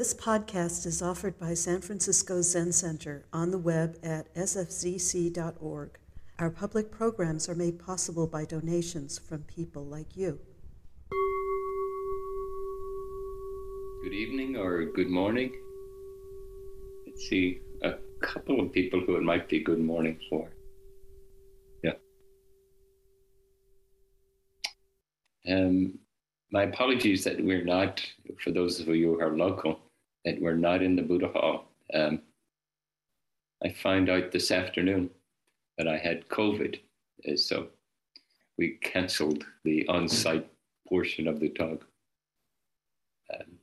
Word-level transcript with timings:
This 0.00 0.14
podcast 0.14 0.86
is 0.86 1.02
offered 1.02 1.38
by 1.38 1.52
San 1.52 1.82
Francisco 1.82 2.40
Zen 2.40 2.72
Center 2.72 3.26
on 3.34 3.50
the 3.50 3.58
web 3.58 3.98
at 4.02 4.34
sfzc.org. 4.34 5.98
Our 6.38 6.48
public 6.48 6.90
programs 6.90 7.50
are 7.50 7.54
made 7.54 7.78
possible 7.78 8.26
by 8.26 8.46
donations 8.46 9.18
from 9.18 9.42
people 9.42 9.84
like 9.84 10.16
you. 10.16 10.38
Good 14.02 14.14
evening 14.14 14.56
or 14.56 14.86
good 14.86 15.10
morning. 15.10 15.52
Let's 17.06 17.28
see, 17.28 17.60
a 17.82 17.96
couple 18.22 18.58
of 18.58 18.72
people 18.72 19.00
who 19.00 19.16
it 19.16 19.22
might 19.22 19.50
be 19.50 19.62
good 19.62 19.80
morning 19.80 20.18
for. 20.30 20.48
Yeah. 21.84 21.92
Um, 25.46 25.98
my 26.50 26.62
apologies 26.62 27.22
that 27.24 27.44
we're 27.44 27.66
not, 27.66 28.00
for 28.42 28.50
those 28.50 28.80
of 28.80 28.88
you 28.88 29.16
who 29.16 29.20
are 29.20 29.36
local, 29.36 29.78
that 30.24 30.40
we're 30.40 30.54
not 30.54 30.82
in 30.82 30.96
the 30.96 31.02
Buddha 31.02 31.28
Hall. 31.28 31.70
Um, 31.94 32.22
I 33.64 33.70
found 33.70 34.08
out 34.08 34.32
this 34.32 34.50
afternoon 34.50 35.10
that 35.78 35.88
I 35.88 35.96
had 35.96 36.28
COVID, 36.28 36.78
uh, 37.28 37.36
so 37.36 37.68
we 38.58 38.78
cancelled 38.82 39.44
the 39.64 39.86
on 39.88 40.08
site 40.08 40.48
portion 40.88 41.26
of 41.26 41.40
the 41.40 41.48
talk. 41.50 41.86
Um, 43.32 43.58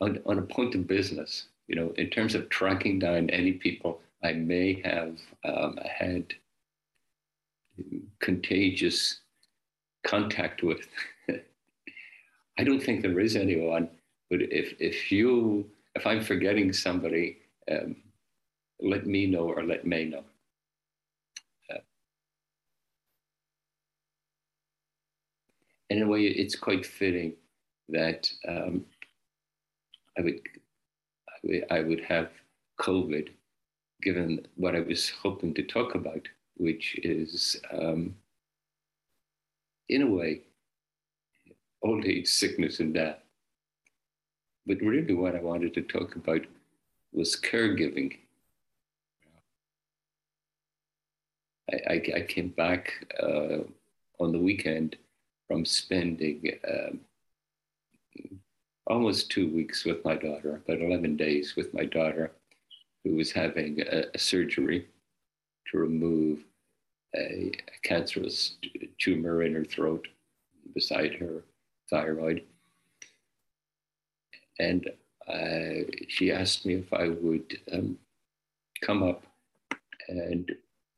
on, 0.00 0.20
on 0.26 0.38
a 0.38 0.42
point 0.42 0.74
of 0.74 0.86
business, 0.86 1.46
you 1.68 1.74
know, 1.74 1.92
in 1.96 2.10
terms 2.10 2.34
of 2.34 2.48
tracking 2.48 2.98
down 2.98 3.30
any 3.30 3.52
people 3.52 4.00
I 4.22 4.32
may 4.32 4.80
have 4.84 5.18
um, 5.44 5.78
had 5.84 6.34
contagious 8.20 9.20
contact 10.04 10.62
with. 10.62 10.86
I 12.58 12.64
don't 12.64 12.82
think 12.82 13.02
there 13.02 13.20
is 13.20 13.36
anyone, 13.36 13.88
but 14.30 14.42
if, 14.42 14.74
if 14.78 15.10
you, 15.10 15.66
if 15.94 16.06
I'm 16.06 16.22
forgetting 16.22 16.72
somebody, 16.72 17.38
um, 17.70 17.96
let 18.80 19.06
me 19.06 19.26
know 19.26 19.48
or 19.48 19.62
let 19.64 19.86
May 19.86 20.04
know. 20.04 20.24
Uh, 21.72 21.78
in 25.90 26.02
a 26.02 26.06
way, 26.06 26.22
it's 26.22 26.56
quite 26.56 26.84
fitting 26.84 27.34
that 27.88 28.30
um, 28.48 28.84
I 30.18 30.22
would, 30.22 30.40
I 31.70 31.80
would 31.80 32.04
have 32.04 32.30
COVID, 32.80 33.28
given 34.02 34.46
what 34.56 34.74
I 34.74 34.80
was 34.80 35.08
hoping 35.08 35.54
to 35.54 35.62
talk 35.62 35.94
about, 35.94 36.26
which 36.62 36.98
is, 37.02 37.60
um, 37.72 38.14
in 39.88 40.02
a 40.02 40.06
way, 40.06 40.42
old 41.82 42.04
age, 42.04 42.28
sickness, 42.28 42.78
and 42.78 42.94
death. 42.94 43.18
But 44.64 44.80
really, 44.80 45.14
what 45.14 45.34
I 45.34 45.40
wanted 45.40 45.74
to 45.74 45.82
talk 45.82 46.14
about 46.14 46.42
was 47.12 47.34
caregiving. 47.34 48.16
I, 51.72 51.94
I, 51.94 52.02
I 52.16 52.20
came 52.22 52.50
back 52.50 52.92
uh, 53.20 53.58
on 54.20 54.30
the 54.30 54.38
weekend 54.38 54.96
from 55.48 55.64
spending 55.64 56.52
um, 56.68 57.00
almost 58.86 59.30
two 59.30 59.52
weeks 59.52 59.84
with 59.84 60.04
my 60.04 60.14
daughter, 60.14 60.62
about 60.64 60.80
11 60.80 61.16
days 61.16 61.56
with 61.56 61.74
my 61.74 61.84
daughter, 61.84 62.30
who 63.02 63.16
was 63.16 63.32
having 63.32 63.80
a, 63.80 64.04
a 64.14 64.18
surgery 64.18 64.86
to 65.70 65.78
remove 65.78 66.44
a, 67.14 67.52
a, 67.52 67.52
cancerous 67.84 68.56
tumor 68.98 69.42
in 69.42 69.54
her 69.54 69.64
throat 69.64 70.06
beside 70.74 71.14
her 71.14 71.44
thyroid. 71.90 72.42
And 74.58 74.88
uh, 75.28 75.90
she 76.08 76.32
asked 76.32 76.64
me 76.64 76.74
if 76.74 76.92
I 76.92 77.08
would 77.08 77.58
um, 77.72 77.98
come 78.82 79.02
up 79.02 79.24
and 80.08 80.50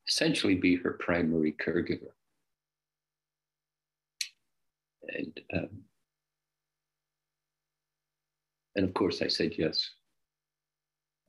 essentially 0.08 0.54
be 0.54 0.76
her 0.76 0.92
primary 0.92 1.52
caregiver. 1.52 2.12
And 5.08 5.40
um, 5.52 5.68
and 8.76 8.84
of 8.84 8.94
course, 8.94 9.22
I 9.22 9.28
said 9.28 9.54
yes. 9.56 9.90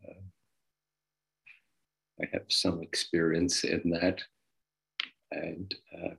Uh, 0.07 0.13
I 2.21 2.25
have 2.31 2.45
some 2.47 2.81
experience 2.81 3.63
in 3.63 3.89
that. 3.91 4.21
And 5.31 5.73
um, 5.95 6.17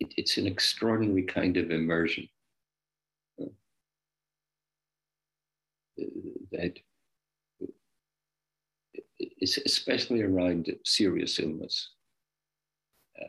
it, 0.00 0.12
it's 0.16 0.36
an 0.36 0.46
extraordinary 0.46 1.24
kind 1.24 1.56
of 1.56 1.70
immersion 1.70 2.28
uh, 3.40 3.46
that 6.52 6.78
is 9.40 9.58
especially 9.64 10.22
around 10.22 10.70
serious 10.84 11.38
illness. 11.38 11.90
Uh, 13.20 13.28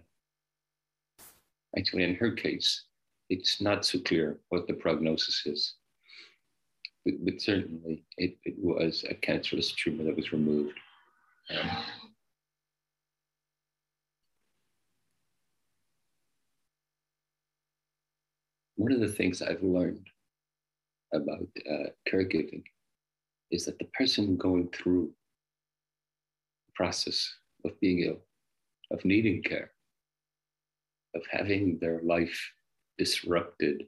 actually, 1.77 2.03
in 2.03 2.15
her 2.15 2.31
case, 2.31 2.85
it's 3.29 3.61
not 3.61 3.85
so 3.85 3.99
clear 3.99 4.37
what 4.49 4.67
the 4.67 4.73
prognosis 4.73 5.43
is. 5.45 5.75
But, 7.05 7.13
but 7.23 7.41
certainly, 7.41 8.03
it, 8.17 8.37
it, 8.43 8.55
was 8.57 9.05
a 9.09 9.13
cancerous 9.13 9.71
tumor 9.71 10.03
that 10.03 10.15
was 10.15 10.31
removed. 10.33 10.77
Um, 11.49 11.69
one 18.77 18.91
of 18.91 18.99
the 18.99 19.07
things 19.07 19.41
I've 19.41 19.63
learned 19.63 20.07
about 21.13 21.47
uh, 21.69 21.89
caregiving 22.07 22.63
is 23.51 23.65
that 23.65 23.79
the 23.79 23.89
person 23.93 24.37
going 24.37 24.69
through 24.69 25.11
the 26.67 26.71
process 26.75 27.29
of 27.65 27.79
being 27.79 28.01
ill, 28.01 28.19
of 28.91 29.03
needing 29.03 29.41
care, 29.41 29.71
of 31.15 31.23
having 31.29 31.79
their 31.79 32.01
life 32.03 32.39
disrupted 32.97 33.87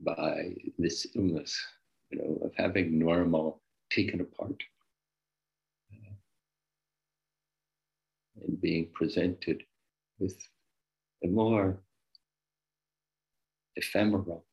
by 0.00 0.54
this 0.78 1.06
illness, 1.14 1.58
you 2.10 2.18
know, 2.18 2.38
of 2.44 2.52
having 2.56 2.98
normal 2.98 3.62
taken 3.90 4.20
apart 4.20 4.62
and 8.44 8.60
being 8.60 8.88
presented 8.92 9.62
with 10.18 10.36
a 11.24 11.26
more 11.26 11.78
ephemeral 13.76 14.44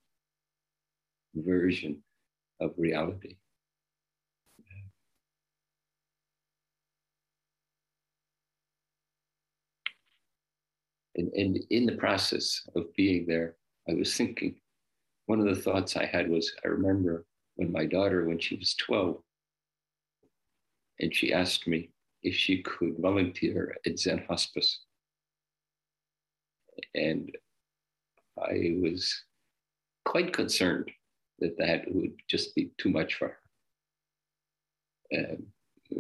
version 1.36 2.04
of 2.60 2.74
reality. 2.78 3.38
And, 11.16 11.32
and 11.34 11.60
in 11.70 11.86
the 11.86 11.96
process 11.96 12.68
of 12.76 12.94
being 12.96 13.26
there, 13.28 13.56
I 13.88 13.94
was 13.94 14.16
thinking, 14.16 14.56
one 15.26 15.40
of 15.40 15.46
the 15.46 15.62
thoughts 15.62 15.96
I 15.96 16.06
had 16.06 16.30
was 16.30 16.52
I 16.66 16.70
remember 16.70 17.26
when 17.56 17.72
my 17.72 17.86
daughter, 17.86 18.26
when 18.26 18.40
she 18.40 18.56
was 18.56 18.74
12, 18.76 19.18
and 21.00 21.14
she 21.14 21.34
asked 21.34 21.68
me 21.68 21.92
if 22.24 22.36
she 22.36 22.62
could 22.64 22.96
volunteer 23.00 23.76
at 23.86 24.00
Zen 24.00 24.26
Hospice. 24.28 24.80
And 26.96 27.36
I 28.38 28.78
was 28.82 29.24
quite 30.06 30.34
concerned 30.34 30.90
that 31.40 31.58
that 31.58 31.84
would 31.94 32.14
just 32.28 32.56
be 32.56 32.72
too 32.78 32.90
much 32.90 33.16
for 33.16 33.28
her. 33.30 33.38
Um, 35.18 35.48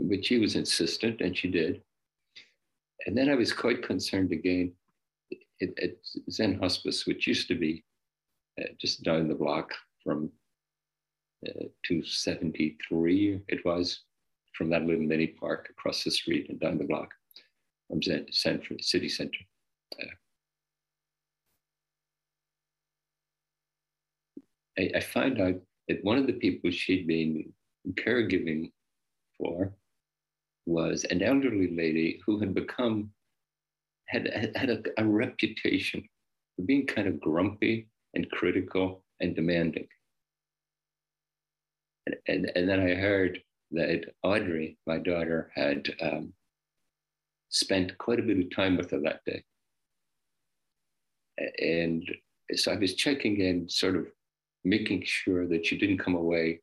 but 0.09 0.25
she 0.25 0.39
was 0.39 0.55
insistent 0.55 1.21
and 1.21 1.37
she 1.37 1.49
did. 1.49 1.81
And 3.05 3.17
then 3.17 3.29
I 3.29 3.35
was 3.35 3.53
quite 3.53 3.83
concerned 3.83 4.31
again 4.31 4.73
at, 5.61 5.69
at 5.81 5.95
Zen 6.31 6.57
Hospice, 6.59 7.05
which 7.05 7.27
used 7.27 7.47
to 7.49 7.55
be 7.55 7.83
uh, 8.59 8.65
just 8.79 9.03
down 9.03 9.27
the 9.27 9.35
block 9.35 9.73
from 10.03 10.31
uh, 11.47 11.65
273, 11.85 13.41
it 13.47 13.65
was, 13.65 14.01
from 14.53 14.69
that 14.69 14.85
little 14.85 15.03
mini 15.03 15.27
park 15.27 15.67
across 15.69 16.03
the 16.03 16.11
street 16.11 16.49
and 16.49 16.59
down 16.59 16.77
the 16.77 16.85
block 16.85 17.13
from 17.87 18.01
Zen, 18.01 18.27
Zen 18.31 18.61
City 18.79 19.09
Center. 19.09 19.39
Uh, 20.01 20.05
I, 24.77 24.91
I 24.95 24.99
found 24.99 25.39
out 25.41 25.55
that 25.87 26.03
one 26.03 26.17
of 26.17 26.27
the 26.27 26.33
people 26.33 26.71
she'd 26.71 27.07
been 27.07 27.51
caregiving 27.93 28.71
for 29.37 29.73
was 30.65 31.03
an 31.05 31.21
elderly 31.21 31.75
lady 31.75 32.21
who 32.25 32.39
had 32.39 32.53
become 32.53 33.11
had 34.07 34.53
had 34.55 34.69
a, 34.69 34.81
a 34.97 35.05
reputation 35.05 36.07
for 36.55 36.63
being 36.63 36.85
kind 36.85 37.07
of 37.07 37.19
grumpy 37.19 37.87
and 38.13 38.29
critical 38.31 39.03
and 39.19 39.35
demanding. 39.35 39.87
And, 42.05 42.15
and, 42.27 42.51
and 42.55 42.69
then 42.69 42.79
I 42.79 42.93
heard 42.93 43.41
that 43.71 44.13
Audrey, 44.23 44.77
my 44.85 44.97
daughter, 44.99 45.51
had 45.55 45.89
um, 46.01 46.33
spent 47.49 47.97
quite 47.97 48.19
a 48.19 48.23
bit 48.23 48.39
of 48.39 48.55
time 48.55 48.77
with 48.77 48.91
her 48.91 48.99
that 48.99 49.21
day. 49.25 49.43
And 51.59 52.03
so 52.55 52.71
I 52.71 52.75
was 52.75 52.93
checking 52.95 53.39
in, 53.39 53.67
sort 53.67 53.95
of 53.95 54.07
making 54.63 55.03
sure 55.05 55.47
that 55.47 55.71
you 55.71 55.77
didn't 55.77 55.99
come 55.99 56.15
away 56.15 56.61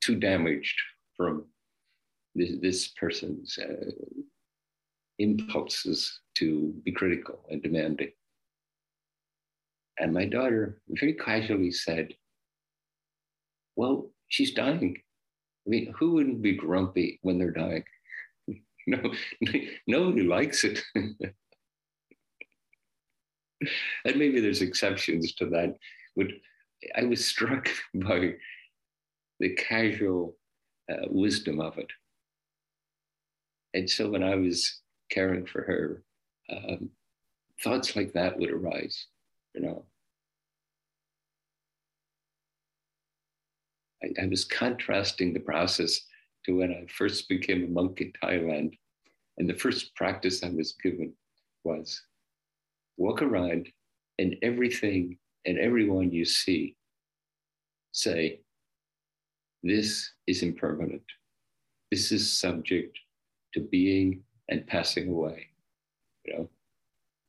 too 0.00 0.16
damaged 0.16 0.78
from 1.16 1.46
this, 2.34 2.52
this 2.60 2.88
person's 2.88 3.58
uh, 3.58 3.90
impulses 5.18 6.20
to 6.36 6.74
be 6.84 6.92
critical 6.92 7.44
and 7.50 7.62
demanding. 7.62 8.10
And 9.98 10.12
my 10.14 10.24
daughter 10.24 10.80
very 10.88 11.14
casually 11.14 11.70
said, 11.70 12.14
Well, 13.76 14.10
she's 14.28 14.54
dying. 14.54 14.96
I 15.66 15.70
mean, 15.70 15.92
who 15.98 16.12
wouldn't 16.12 16.42
be 16.42 16.54
grumpy 16.54 17.18
when 17.22 17.38
they're 17.38 17.50
dying? 17.50 17.84
no, 18.86 19.12
nobody 19.86 20.22
likes 20.22 20.64
it. 20.64 20.82
and 20.94 21.12
maybe 24.04 24.40
there's 24.40 24.62
exceptions 24.62 25.34
to 25.34 25.46
that. 25.50 25.76
But 26.16 26.28
I 26.96 27.04
was 27.04 27.24
struck 27.34 27.68
by 27.94 28.34
the 29.38 29.54
casual 29.54 30.36
uh, 30.90 31.06
wisdom 31.08 31.60
of 31.60 31.78
it. 31.78 31.90
And 33.74 33.88
so 33.88 34.10
when 34.10 34.22
I 34.22 34.34
was 34.34 34.80
caring 35.10 35.46
for 35.46 35.62
her, 35.62 36.02
um, 36.50 36.90
thoughts 37.62 37.94
like 37.94 38.12
that 38.12 38.38
would 38.38 38.50
arise, 38.50 39.06
you 39.54 39.62
know. 39.62 39.84
I, 44.02 44.22
I 44.22 44.26
was 44.26 44.44
contrasting 44.44 45.32
the 45.32 45.40
process 45.40 46.00
to 46.46 46.56
when 46.56 46.72
I 46.72 46.86
first 46.92 47.28
became 47.28 47.64
a 47.64 47.68
monk 47.68 48.00
in 48.00 48.12
Thailand. 48.22 48.76
And 49.38 49.48
the 49.48 49.54
first 49.54 49.94
practice 49.94 50.42
I 50.42 50.50
was 50.50 50.74
given 50.82 51.12
was 51.64 52.02
walk 52.96 53.22
around 53.22 53.68
and 54.18 54.36
everything 54.42 55.16
and 55.44 55.58
everyone 55.58 56.10
you 56.12 56.24
see 56.24 56.76
say, 57.92 58.40
this 59.62 60.12
is 60.26 60.42
impermanent. 60.42 61.02
This 61.90 62.12
is 62.12 62.30
subject 62.30 62.98
to 63.54 63.60
being 63.60 64.22
and 64.48 64.66
passing 64.66 65.08
away. 65.08 65.46
You 66.24 66.34
know, 66.34 66.48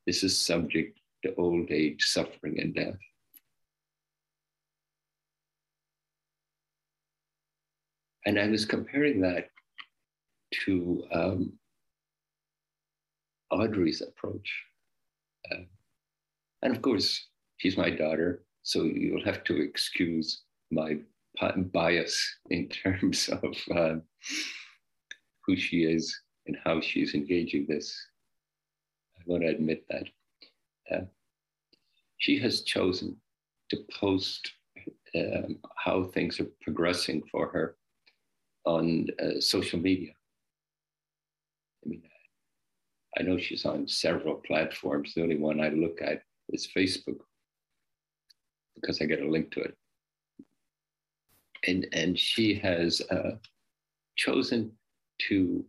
this 0.06 0.24
is 0.24 0.38
subject 0.38 1.00
to 1.24 1.36
old 1.36 1.72
age, 1.72 2.04
suffering, 2.04 2.60
and 2.60 2.74
death. 2.76 2.98
And 8.26 8.40
I 8.40 8.48
was 8.48 8.66
comparing 8.66 9.22
that 9.22 9.50
to 10.66 11.04
um, 11.12 11.54
Audrey's 13.50 14.02
approach. 14.02 14.64
Uh, 15.52 15.64
and 16.62 16.76
of 16.76 16.82
course, 16.82 17.28
she's 17.62 17.78
my 17.78 17.92
daughter, 17.92 18.44
so 18.64 18.84
you'll 18.84 19.24
have 19.24 19.44
to 19.44 19.62
excuse 19.62 20.42
my 20.72 20.98
bias 21.72 22.38
in 22.50 22.68
terms 22.84 23.30
of 23.30 23.56
uh, 23.76 23.96
who 25.46 25.56
she 25.56 25.84
is 25.84 26.20
and 26.48 26.58
how 26.66 26.82
she's 26.82 27.14
engaging 27.14 27.68
this. 27.70 27.96
I 29.16 29.22
want 29.28 29.44
to 29.44 29.50
admit 29.50 29.86
that. 29.90 30.06
Uh, 30.92 31.06
she 32.18 32.40
has 32.40 32.62
chosen 32.62 33.16
to 33.70 33.78
post 33.94 34.52
um, 35.16 35.58
how 35.76 36.06
things 36.06 36.40
are 36.40 36.48
progressing 36.62 37.22
for 37.32 37.48
her 37.50 37.76
on 38.66 39.08
uh, 39.24 39.40
social 39.40 39.80
media. 39.80 40.14
I 41.86 41.90
mean, 41.90 42.02
I 43.20 43.22
know 43.22 43.38
she's 43.38 43.66
on 43.66 43.88
several 43.88 44.36
platforms. 44.36 45.14
The 45.14 45.22
only 45.22 45.38
one 45.38 45.62
I 45.62 45.70
look 45.70 46.02
at 46.02 46.24
is 46.50 46.68
Facebook 46.76 47.20
because 48.82 49.02
I 49.02 49.06
get 49.06 49.22
a 49.22 49.30
link 49.30 49.52
to 49.52 49.62
it. 49.62 49.78
And, 51.68 51.88
and 51.94 52.18
she 52.18 52.56
has 52.56 53.02
uh, 53.12 53.36
chosen 54.16 54.72
to 55.30 55.64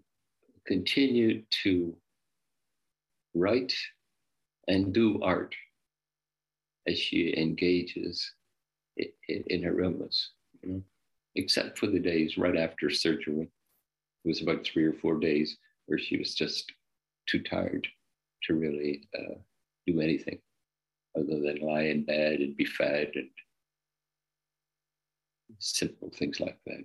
continue 0.67 1.43
to 1.63 1.95
write 3.35 3.75
and 4.69 4.93
do 4.93 5.21
art 5.23 5.55
as 6.89 6.99
she 6.99 7.35
engages 7.37 8.33
in, 8.97 9.11
in 9.29 9.63
her 9.63 9.81
illness. 9.81 10.31
You 10.63 10.71
know? 10.71 10.83
except 11.35 11.79
for 11.79 11.87
the 11.87 11.99
days 11.99 12.37
right 12.37 12.57
after 12.57 12.91
surgery. 12.91 13.51
It 14.25 14.29
was 14.29 14.43
about 14.43 14.65
three 14.65 14.85
or 14.85 14.93
four 14.93 15.19
days 15.19 15.57
where 15.87 15.99
she 15.99 16.17
was 16.17 16.35
just 16.35 16.71
too 17.27 17.43
tired 17.43 17.87
to 18.45 18.55
really 18.55 19.09
uh, 19.19 19.35
do 19.87 20.01
anything 20.01 20.39
other 21.17 21.41
than 21.41 21.61
lie 21.61 21.83
in 21.83 22.05
bed 22.05 22.41
and 22.41 22.57
be 22.57 22.65
fed 22.65 23.11
and 23.15 23.29
simple 25.59 26.11
things 26.19 26.41
like 26.41 26.59
that. 26.67 26.85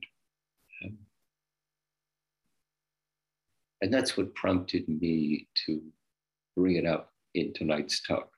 Um, 0.83 0.97
and 3.81 3.94
that's 3.94 4.18
what 4.18 4.35
prompted 4.35 4.88
me 4.88 5.47
to 5.65 5.81
bring 6.56 6.75
it 6.75 6.85
up 6.85 7.12
in 7.33 7.53
tonight's 7.53 8.01
talk. 8.01 8.29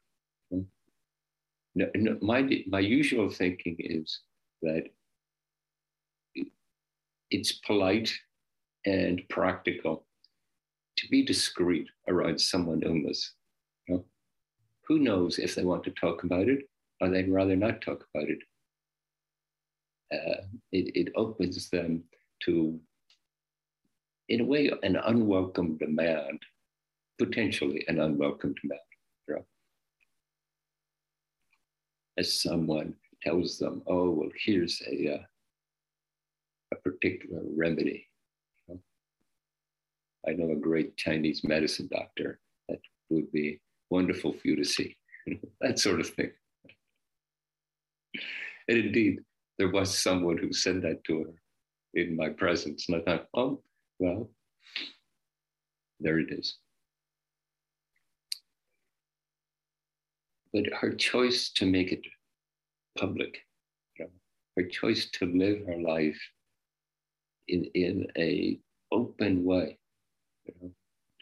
No, 1.76 1.88
no, 1.96 2.18
my, 2.22 2.64
my 2.68 2.80
usual 2.80 3.30
thinking 3.30 3.76
is 3.80 4.22
that 4.62 4.86
it's 7.32 7.54
polite 7.54 8.12
and 8.86 9.22
practical 9.30 10.06
to 10.98 11.08
be 11.10 11.24
discreet 11.24 11.88
around 12.08 12.42
someone's 12.42 12.84
illness. 12.84 13.34
Who 14.90 14.98
knows 14.98 15.38
if 15.38 15.54
they 15.54 15.64
want 15.64 15.84
to 15.84 15.92
talk 15.92 16.24
about 16.24 16.50
it 16.50 16.68
or 17.00 17.10
they'd 17.10 17.30
rather 17.30 17.56
not 17.56 17.82
talk 17.82 18.04
about 18.14 18.28
it. 18.28 18.40
Uh, 20.12 20.42
it, 20.72 20.92
it 20.96 21.14
opens 21.16 21.70
them 21.70 22.04
to, 22.44 22.80
in 24.30 24.42
a 24.42 24.46
way, 24.46 24.72
an 24.82 24.96
unwelcome 24.96 25.78
demand, 25.78 26.40
potentially 27.20 27.86
an 27.88 28.00
unwelcome 28.00 28.56
demand. 28.60 28.82
Know? 29.28 29.46
As 32.18 32.42
someone 32.42 32.96
tells 33.22 33.60
them, 33.60 33.84
oh, 33.86 34.10
well, 34.10 34.30
here's 34.44 34.82
a, 34.92 35.14
uh, 35.14 35.24
a 36.74 36.76
particular 36.78 37.42
remedy. 37.56 38.08
I 40.28 40.32
know 40.34 40.52
a 40.52 40.56
great 40.56 40.98
Chinese 40.98 41.44
medicine 41.44 41.88
doctor 41.92 42.40
that 42.68 42.80
would 43.10 43.32
be 43.32 43.62
wonderful 43.90 44.34
for 44.34 44.48
you 44.48 44.56
to 44.56 44.66
see, 44.66 44.96
that 45.62 45.80
sort 45.80 46.00
of 46.00 46.10
thing. 46.10 46.32
And 48.68 48.78
indeed, 48.78 49.20
there 49.58 49.70
was 49.70 49.98
someone 49.98 50.38
who 50.38 50.54
said 50.54 50.82
that 50.84 51.04
to 51.06 51.24
her 51.24 51.34
in 51.94 52.16
my 52.16 52.30
presence. 52.30 52.88
And 52.88 52.98
I 52.98 53.02
thought, 53.02 53.28
oh, 53.34 53.62
well, 53.98 54.30
there 56.00 56.20
it 56.20 56.32
is. 56.32 56.58
But 60.54 60.66
her 60.80 60.94
choice 60.94 61.52
to 61.56 61.66
make 61.66 61.92
it 61.92 62.02
public, 62.98 63.40
you 63.98 64.06
know, 64.06 64.12
her 64.58 64.64
choice 64.64 65.10
to 65.12 65.26
live 65.26 65.66
her 65.68 65.78
life 65.78 66.20
in, 67.48 67.66
in 67.76 68.08
a 68.18 68.60
open 68.92 69.44
way, 69.44 69.78
you 70.46 70.54
know, 70.62 70.72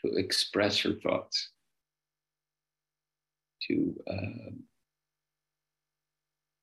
to 0.01 0.17
express 0.17 0.79
her 0.81 0.93
thoughts, 0.93 1.49
to 3.67 4.03
um, 4.09 4.63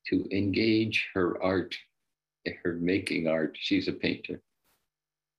to 0.07 0.27
engage 0.31 1.09
her 1.15 1.43
art, 1.43 1.75
her 2.63 2.75
making 2.75 3.27
art. 3.27 3.57
She's 3.59 3.89
a 3.89 3.93
painter 3.93 4.43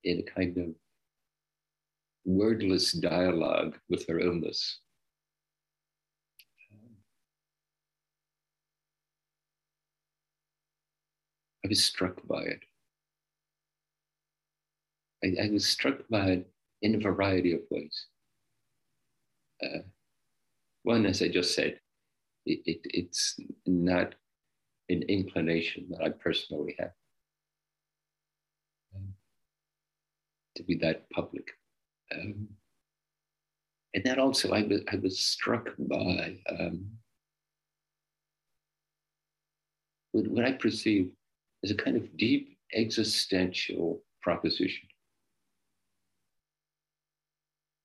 in 0.03 0.19
a 0.19 0.23
kind 0.23 0.57
of 0.57 0.69
wordless 2.25 2.91
dialogue 2.91 3.77
with 3.89 4.07
her 4.07 4.19
illness. 4.19 4.79
I 11.63 11.67
was 11.67 11.83
struck 11.83 12.25
by 12.27 12.43
it. 12.43 12.59
I, 15.23 15.45
I 15.45 15.49
was 15.49 15.65
struck 15.65 16.07
by 16.09 16.27
it 16.27 16.47
in 16.83 16.93
a 16.95 16.99
variety 16.99 17.53
of 17.53 17.61
ways. 17.71 18.05
Uh, 19.63 19.79
one, 20.85 21.05
as 21.07 21.21
I 21.21 21.27
just 21.27 21.55
said, 21.55 21.79
it, 22.45 22.59
it, 22.65 22.79
it's 22.85 23.39
not 23.65 24.13
an 24.89 25.01
inclination 25.09 25.87
that 25.89 26.03
I 26.03 26.09
personally 26.09 26.75
have 26.77 26.91
um, 28.95 29.13
to 30.55 30.63
be 30.63 30.75
that 30.75 31.09
public. 31.09 31.47
Um, 32.13 32.47
and 33.95 34.03
then 34.03 34.19
also, 34.19 34.51
I 34.51 34.61
was, 34.61 34.81
I 34.91 34.97
was 34.97 35.19
struck 35.19 35.69
by 35.79 36.37
um, 36.51 36.85
what, 40.11 40.27
what 40.27 40.45
I 40.45 40.51
perceive 40.51 41.09
as 41.63 41.71
a 41.71 41.75
kind 41.75 41.97
of 41.97 42.15
deep 42.15 42.59
existential 42.75 44.03
proposition. 44.21 44.87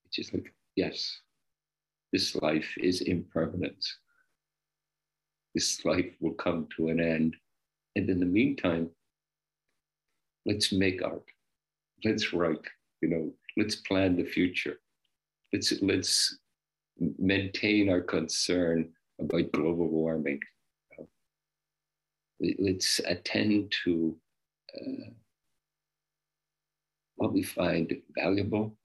It's 0.05 0.17
just 0.17 0.35
like, 0.35 0.53
yes, 0.77 1.21
this 2.13 2.35
life 2.37 2.73
is 2.79 3.03
impermanence. 3.03 3.97
This 5.55 5.85
life 5.85 6.13
will 6.21 6.35
come 6.35 6.69
to 6.77 6.89
an 6.89 7.01
end. 7.01 7.37
And 7.97 8.09
in 8.09 8.21
the 8.21 8.27
meantime, 8.27 8.91
let's 10.47 10.73
make 10.73 11.03
art. 11.03 11.25
Let's 12.05 12.33
write, 12.33 12.67
you 13.01 13.09
know, 13.09 13.33
let's 13.57 13.77
plan 13.77 14.17
the 14.17 14.25
future. 14.25 14.79
Let's 15.53 15.73
let's 15.83 16.39
maintain 17.19 17.91
our 17.91 18.01
concern 18.01 18.91
about 19.21 19.53
global 19.53 19.89
warming. 19.89 20.41
Let's 22.41 23.01
attend 23.01 23.73
to 23.85 24.17
uh, 24.75 25.11
what 27.17 27.33
we 27.35 27.43
find 27.43 27.95
valuable, 28.17 28.77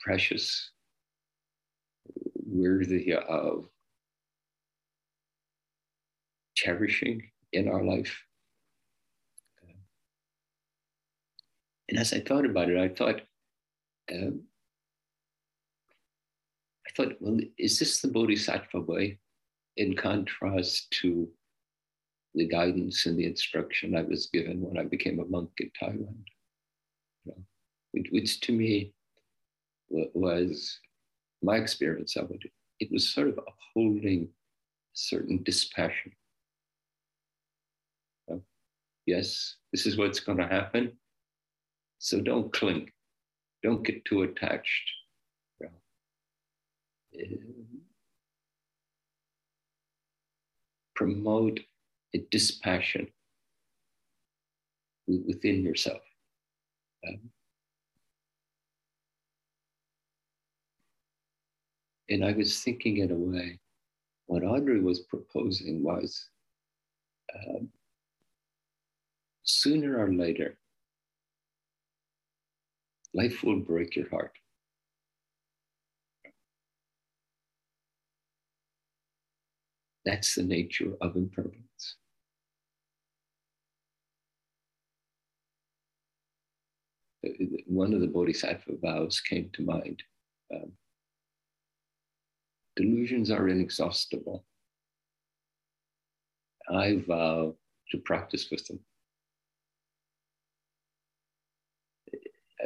precious, 0.00 0.70
worthy 2.52 3.14
of 3.14 3.68
cherishing 6.54 7.30
in 7.52 7.68
our 7.68 7.82
life. 7.82 8.22
And 11.88 11.98
as 11.98 12.12
I 12.12 12.20
thought 12.20 12.46
about 12.46 12.70
it, 12.70 12.78
I 12.78 12.88
thought, 12.88 13.20
um, 14.10 14.42
I 16.86 16.90
thought, 16.96 17.16
well, 17.20 17.38
is 17.58 17.78
this 17.78 18.00
the 18.00 18.08
Bodhisattva 18.08 18.80
way 18.80 19.18
in 19.76 19.94
contrast 19.94 20.90
to 21.02 21.28
the 22.34 22.46
guidance 22.48 23.04
and 23.06 23.18
the 23.18 23.26
instruction 23.26 23.94
I 23.94 24.02
was 24.02 24.26
given 24.32 24.62
when 24.62 24.78
I 24.78 24.84
became 24.88 25.20
a 25.20 25.26
monk 25.26 25.50
in 25.58 25.70
Thailand? 25.80 26.24
You 27.24 27.32
know, 27.32 28.02
which 28.10 28.40
to 28.40 28.52
me 28.52 28.94
was 29.90 30.78
my 31.42 31.56
experience 31.56 32.16
of 32.16 32.30
it. 32.30 32.42
It 32.80 32.90
was 32.90 33.12
sort 33.12 33.28
of 33.28 33.38
upholding 33.38 34.28
certain 34.94 35.42
dispassion. 35.42 36.12
Know, 38.28 38.42
yes, 39.06 39.56
this 39.72 39.86
is 39.86 39.96
what's 39.96 40.20
going 40.20 40.38
to 40.38 40.46
happen. 40.46 40.92
So 41.98 42.20
don't 42.20 42.52
cling, 42.52 42.90
don't 43.62 43.84
get 43.84 44.04
too 44.04 44.22
attached. 44.22 44.90
Know. 45.60 45.68
promote 50.94 51.60
a 52.14 52.18
dispassion 52.30 53.08
within 55.06 55.64
yourself. 55.64 56.02
Um, 57.06 57.30
and 62.08 62.24
I 62.24 62.32
was 62.32 62.60
thinking 62.60 62.98
in 62.98 63.10
a 63.10 63.14
way, 63.14 63.58
what 64.26 64.44
Audrey 64.44 64.80
was 64.80 65.00
proposing 65.00 65.82
was 65.82 66.28
um, 67.34 67.68
sooner 69.42 69.98
or 69.98 70.12
later, 70.12 70.58
life 73.14 73.42
will 73.42 73.60
break 73.60 73.96
your 73.96 74.08
heart. 74.08 74.32
That's 80.04 80.34
the 80.34 80.42
nature 80.42 80.92
of 81.00 81.14
impermanence. 81.16 81.96
Uh, 87.24 87.30
one 87.66 87.94
of 87.94 88.00
the 88.00 88.08
bodhisattva 88.08 88.72
vows 88.82 89.20
came 89.20 89.48
to 89.52 89.62
mind. 89.62 90.02
Um, 90.52 90.72
delusions 92.76 93.30
are 93.30 93.48
inexhaustible. 93.48 94.44
I 96.70 97.02
vow 97.06 97.54
to 97.90 97.98
practice 97.98 98.50
with 98.50 98.66
them. 98.66 98.80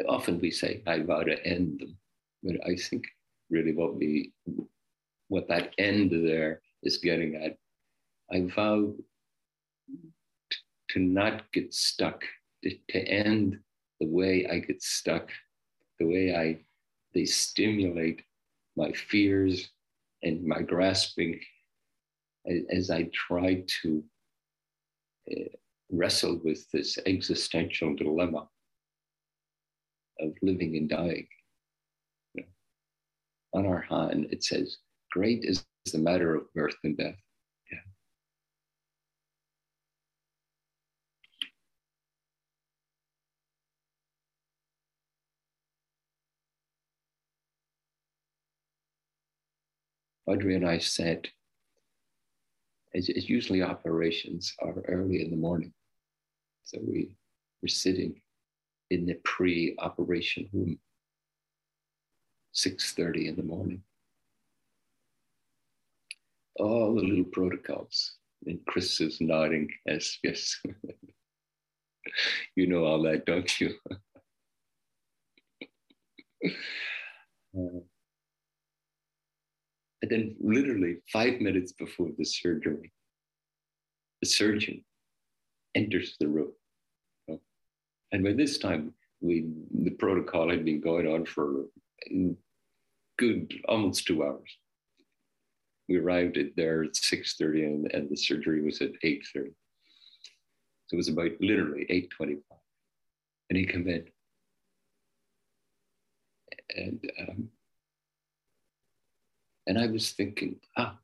Often 0.09 0.41
we 0.41 0.51
say, 0.51 0.83
I 0.87 1.01
vow 1.01 1.23
to 1.23 1.45
end 1.47 1.81
them, 1.81 1.97
but 2.43 2.57
I 2.67 2.77
think 2.77 3.07
really 3.51 3.73
what 3.75 3.97
we, 3.97 4.33
what 5.29 5.49
that 5.49 5.73
end 5.79 6.11
there 6.11 6.61
is 6.83 6.99
getting 6.99 7.37
at, 7.37 7.57
I 8.31 8.47
vow 8.55 8.93
to 10.91 10.99
not 10.99 11.51
get 11.53 11.73
stuck, 11.73 12.23
to, 12.63 12.77
to 12.91 12.99
end 12.99 13.59
the 14.01 14.07
way 14.07 14.47
I 14.47 14.59
get 14.59 14.83
stuck, 14.83 15.31
the 15.99 16.07
way 16.07 16.37
I, 16.37 16.59
they 17.15 17.25
stimulate 17.25 18.23
my 18.77 18.93
fears, 18.93 19.71
and 20.23 20.45
my 20.45 20.63
grasping 20.63 21.41
as 22.71 22.91
I 22.91 23.09
try 23.13 23.65
to 23.83 24.05
uh, 25.31 25.45
wrestle 25.91 26.41
with 26.45 26.71
this 26.71 26.99
existential 27.07 27.95
dilemma 27.95 28.49
of 30.21 30.33
living 30.43 30.77
and 30.77 30.89
dying. 30.89 31.27
You 32.35 32.43
know, 32.43 33.61
on 33.61 33.67
our 33.67 33.81
han, 33.81 34.27
it 34.31 34.45
says, 34.45 34.79
Great 35.13 35.45
is 35.45 35.65
the 35.93 35.99
matter 35.99 36.35
of 36.35 36.53
birth 36.55 36.77
and 36.85 36.97
death. 36.97 37.17
Audrey 50.27 50.57
and 50.57 50.69
I 50.69 50.79
said, 50.79 51.29
as 52.95 53.09
usually 53.29 53.63
operations 53.63 54.55
are 54.61 54.83
early 54.89 55.23
in 55.23 55.31
the 55.31 55.37
morning. 55.37 55.73
So 56.65 56.79
we 56.83 57.11
were 57.63 57.69
sitting 57.69 58.21
in 58.91 59.07
the 59.07 59.15
pre-operation 59.25 60.49
room, 60.53 60.79
6.30 62.55 63.29
in 63.29 63.37
the 63.37 63.43
morning. 63.43 63.83
All 66.59 66.95
the 66.95 67.03
little 67.03 67.25
protocols. 67.25 68.17
And 68.47 68.59
Chris 68.67 69.01
is 69.01 69.21
nodding, 69.21 69.69
yes, 69.87 70.19
yes. 70.23 70.61
you 72.57 72.67
know 72.67 72.85
all 72.85 73.03
that, 73.03 73.27
don't 73.27 73.61
you? 73.61 73.75
uh, 76.45 77.81
and 80.07 80.23
then, 80.23 80.37
literally 80.41 80.99
five 81.13 81.41
minutes 81.41 81.73
before 81.73 82.11
the 82.17 82.25
surgery, 82.25 82.93
the 84.21 84.29
surgeon 84.29 84.85
enters 85.75 86.17
the 86.21 86.29
room. 86.29 86.53
And 88.13 88.23
by 88.23 88.33
this 88.33 88.59
time, 88.59 88.95
we 89.21 89.49
the 89.75 89.91
protocol 89.91 90.49
had 90.49 90.65
been 90.65 90.81
going 90.81 91.09
on 91.09 91.25
for 91.27 91.65
good 93.19 93.53
almost 93.69 94.07
two 94.07 94.23
hours. 94.23 94.57
We 95.89 95.97
arrived 95.97 96.37
at 96.37 96.55
there 96.55 96.85
at 96.85 96.93
6:30 96.93 97.65
and, 97.65 97.93
and 97.93 98.09
the 98.09 98.17
surgery 98.17 98.63
was 98.63 98.81
at 98.81 98.93
8:30. 99.03 99.55
So 100.87 100.95
it 100.95 100.97
was 100.97 101.09
about 101.09 101.33
literally 101.41 101.85
8:25. 101.91 102.43
And 103.51 103.59
he 103.59 103.67
came 103.67 103.89
in. 103.89 104.05
And 106.77 107.11
um, 107.21 107.49
and 109.67 109.79
I 109.79 109.87
was 109.87 110.13
thinking, 110.13 110.57
ah, 110.77 110.97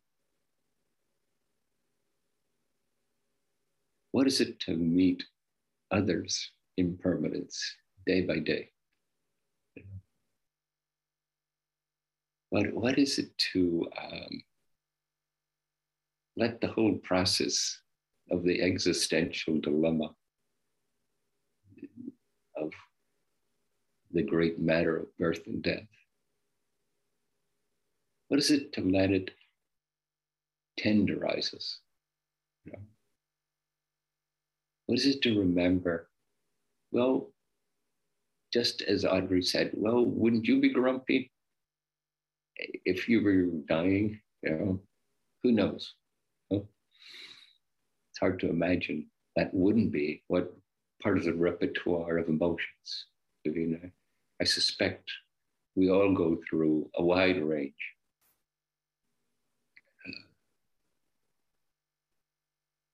what 4.12 4.26
is 4.26 4.40
it 4.40 4.60
to 4.60 4.76
meet 4.76 5.24
others' 5.90 6.50
impermanence 6.76 7.60
day 8.06 8.22
by 8.22 8.38
day? 8.38 8.70
What, 12.50 12.72
what 12.74 12.98
is 12.98 13.18
it 13.18 13.36
to 13.52 13.88
um, 14.00 14.42
let 16.36 16.60
the 16.60 16.68
whole 16.68 16.96
process 16.96 17.78
of 18.30 18.44
the 18.44 18.62
existential 18.62 19.58
dilemma 19.58 20.14
of 22.56 22.70
the 24.12 24.22
great 24.22 24.60
matter 24.60 24.98
of 24.98 25.16
birth 25.18 25.46
and 25.46 25.62
death 25.62 25.88
what 28.32 28.38
is 28.38 28.50
it 28.50 28.72
to 28.72 28.80
let 28.80 29.10
it 29.10 29.30
tenderize 30.80 31.52
us? 31.54 31.80
You 32.64 32.72
know? 32.72 32.78
What 34.86 34.98
is 34.98 35.04
it 35.04 35.20
to 35.24 35.38
remember? 35.38 36.08
Well, 36.92 37.30
just 38.50 38.80
as 38.80 39.04
Audrey 39.04 39.42
said, 39.42 39.72
well, 39.74 40.06
wouldn't 40.06 40.46
you 40.46 40.62
be 40.62 40.72
grumpy 40.72 41.30
if 42.56 43.06
you 43.06 43.22
were 43.22 43.48
dying? 43.68 44.18
You 44.42 44.50
know, 44.50 44.80
who 45.42 45.52
knows? 45.52 45.92
It's 46.50 46.64
hard 48.18 48.40
to 48.40 48.48
imagine 48.48 49.10
that 49.36 49.52
wouldn't 49.52 49.92
be 49.92 50.22
what 50.28 50.56
part 51.02 51.18
of 51.18 51.24
the 51.24 51.34
repertoire 51.34 52.16
of 52.16 52.28
emotions. 52.28 53.08
I 53.46 54.44
suspect 54.44 55.12
we 55.76 55.90
all 55.90 56.14
go 56.14 56.38
through 56.48 56.88
a 56.94 57.04
wide 57.04 57.42
range. 57.42 57.74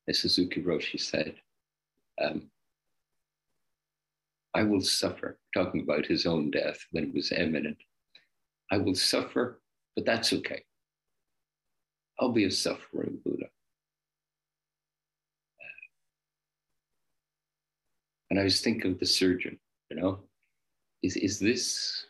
As 0.09 0.21
Suzuki 0.21 0.63
Roshi 0.63 0.99
said, 0.99 1.35
um, 2.23 2.51
I 4.55 4.63
will 4.63 4.81
suffer, 4.81 5.39
talking 5.55 5.83
about 5.83 6.07
his 6.07 6.27
own 6.27 6.51
death 6.51 6.79
when 6.91 7.05
it 7.05 7.15
was 7.15 7.33
imminent. 7.33 7.77
I 8.71 8.79
will 8.79 8.95
suffer, 8.95 9.61
but 9.95 10.05
that's 10.05 10.33
okay. 10.33 10.65
I'll 12.19 12.33
be 12.33 12.45
a 12.45 12.51
suffering 12.51 13.19
Buddha. 13.25 13.47
And 18.31 18.39
I 18.41 18.45
was 18.45 18.61
thinking 18.61 18.93
of 18.93 18.99
the 18.99 19.07
surgeon, 19.07 19.59
you 19.91 20.01
know, 20.01 20.21
is, 21.03 21.17
is 21.17 21.39
this 21.39 22.05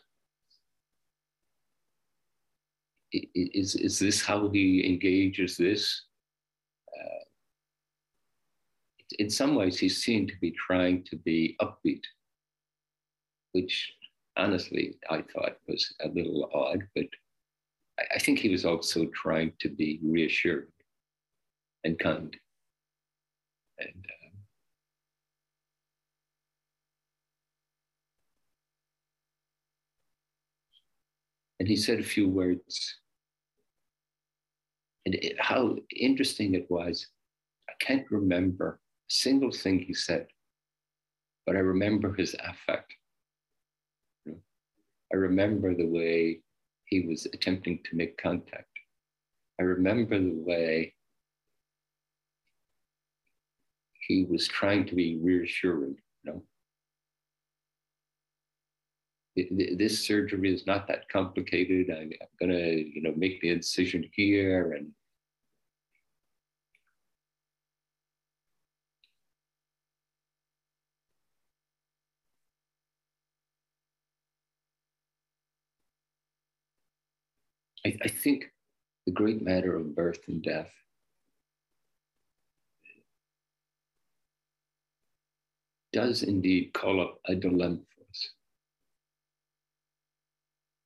is, 3.11 3.75
is 3.75 3.99
this 3.99 4.21
how 4.21 4.49
he 4.49 4.85
engages 4.85 5.57
this? 5.57 6.03
Uh, 6.87 7.23
in 9.17 9.29
some 9.29 9.55
ways, 9.55 9.79
he 9.79 9.89
seemed 9.89 10.29
to 10.29 10.37
be 10.39 10.51
trying 10.51 11.03
to 11.05 11.15
be 11.17 11.57
upbeat, 11.61 12.03
which 13.53 13.91
honestly 14.37 14.97
I 15.09 15.23
thought 15.33 15.57
was 15.67 15.93
a 16.01 16.09
little 16.09 16.49
odd, 16.53 16.83
but 16.95 17.05
I, 17.99 18.03
I 18.15 18.19
think 18.19 18.39
he 18.39 18.49
was 18.49 18.65
also 18.65 19.07
trying 19.07 19.53
to 19.59 19.69
be 19.69 19.99
reassuring 20.03 20.67
and 21.83 21.97
kind. 21.97 22.35
And 23.79 23.89
um, 23.95 24.31
and 31.59 31.67
he 31.67 31.75
said 31.75 31.99
a 31.99 32.03
few 32.03 32.29
words. 32.29 32.97
And 35.05 35.15
it, 35.15 35.39
how 35.39 35.77
interesting 35.95 36.53
it 36.53 36.69
was. 36.69 37.07
I 37.69 37.73
can't 37.79 38.05
remember 38.11 38.79
single 39.09 39.51
thing 39.51 39.79
he 39.79 39.93
said, 39.93 40.27
but 41.45 41.55
I 41.55 41.59
remember 41.59 42.13
his 42.13 42.35
affect. 42.35 42.93
I 44.27 45.15
remember 45.15 45.73
the 45.73 45.87
way 45.87 46.41
he 46.85 47.01
was 47.01 47.25
attempting 47.33 47.79
to 47.85 47.95
make 47.95 48.17
contact. 48.21 48.67
I 49.59 49.63
remember 49.63 50.19
the 50.19 50.43
way 50.45 50.93
he 54.07 54.25
was 54.25 54.47
trying 54.47 54.85
to 54.85 54.95
be 54.95 55.19
reassuring, 55.21 55.97
you 56.23 56.31
know. 56.31 56.43
This 59.77 60.05
surgery 60.05 60.53
is 60.53 60.67
not 60.67 60.87
that 60.87 61.09
complicated. 61.09 61.89
I'm 61.89 62.11
gonna, 62.39 62.59
you 62.59 63.01
know, 63.01 63.13
make 63.15 63.41
the 63.41 63.49
incision 63.49 64.09
here 64.13 64.73
and 64.73 64.91
I, 77.85 77.97
I 78.03 78.07
think 78.07 78.51
the 79.05 79.11
great 79.11 79.41
matter 79.41 79.75
of 79.75 79.95
birth 79.95 80.19
and 80.27 80.41
death 80.41 80.71
does 85.93 86.23
indeed 86.23 86.73
call 86.73 87.01
up 87.01 87.19
a 87.25 87.35
dilemma 87.35 87.79
for 87.95 88.03
us. 88.09 88.29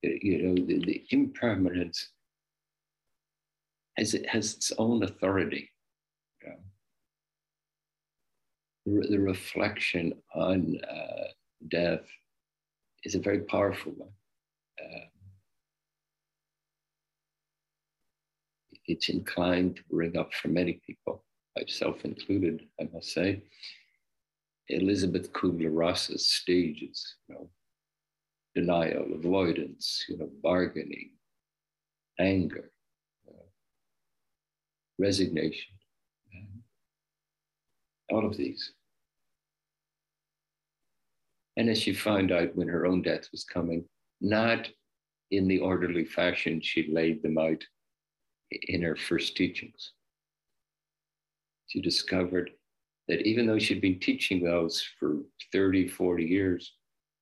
You 0.03 0.43
know, 0.43 0.55
the, 0.65 0.79
the 0.85 1.05
impermanence 1.09 2.09
has, 3.97 4.13
it 4.13 4.27
has 4.29 4.53
its 4.53 4.71
own 4.77 5.03
authority. 5.03 5.69
The, 8.85 9.07
the, 9.09 9.19
reflection 9.19 10.13
on 10.35 10.77
uh, 10.89 11.27
death 11.69 12.01
is 13.05 13.15
a 13.15 13.19
very 13.19 13.39
powerful 13.39 13.93
one. 13.93 14.09
Uh, 14.77 15.05
it's 18.87 19.09
inclined 19.09 19.77
to 19.77 19.83
bring 19.89 20.17
up 20.17 20.33
for 20.33 20.49
many 20.49 20.81
people, 20.85 21.23
myself 21.57 22.03
included, 22.05 22.63
I 22.79 22.87
must 22.93 23.13
say, 23.13 23.43
Elizabeth 24.69 25.31
Kubler-Ross's 25.33 26.27
stages, 26.27 27.15
you 27.27 27.35
know, 27.35 27.49
denial, 28.55 29.07
avoidance, 29.13 30.05
you 30.07 30.17
know, 30.17 30.29
bargaining, 30.41 31.11
anger, 32.19 32.71
uh, 33.27 33.45
resignation, 34.99 35.73
all 38.09 38.25
of 38.25 38.37
these. 38.37 38.73
And 41.57 41.69
as 41.69 41.79
she 41.79 41.93
found 41.93 42.31
out 42.31 42.55
when 42.55 42.67
her 42.67 42.85
own 42.85 43.01
death 43.01 43.27
was 43.31 43.43
coming, 43.43 43.85
not 44.21 44.69
in 45.31 45.47
the 45.47 45.59
orderly 45.59 46.05
fashion 46.05 46.61
she 46.61 46.91
laid 46.91 47.21
them 47.23 47.37
out 47.37 47.63
in 48.63 48.81
her 48.81 48.95
first 48.95 49.35
teachings. 49.35 49.93
She 51.67 51.81
discovered 51.81 52.51
that 53.07 53.21
even 53.27 53.45
though 53.47 53.59
she'd 53.59 53.81
been 53.81 53.99
teaching 53.99 54.43
those 54.43 54.81
for 54.99 55.19
30, 55.51 55.87
40 55.87 56.25
years, 56.25 56.73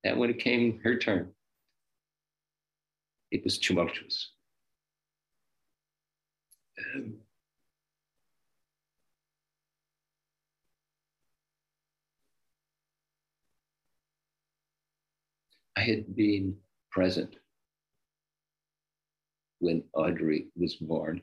that 0.03 0.17
when 0.17 0.29
it 0.29 0.39
came 0.39 0.79
her 0.83 0.97
turn, 0.97 1.31
it 3.31 3.43
was 3.43 3.57
tumultuous. 3.57 4.31
Um, 6.95 7.15
I 15.75 15.81
had 15.81 16.15
been 16.15 16.57
present 16.91 17.35
when 19.61 19.83
Audrey 19.93 20.47
was 20.57 20.75
born. 20.75 21.21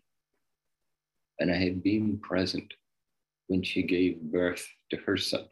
And 1.41 1.51
I 1.51 1.57
had 1.57 1.83
been 1.83 2.19
present 2.19 2.73
when 3.49 3.63
she 3.63 3.83
gave 3.83 4.21
birth 4.21 4.67
to 4.91 4.97
her 4.99 5.17
son. 5.17 5.45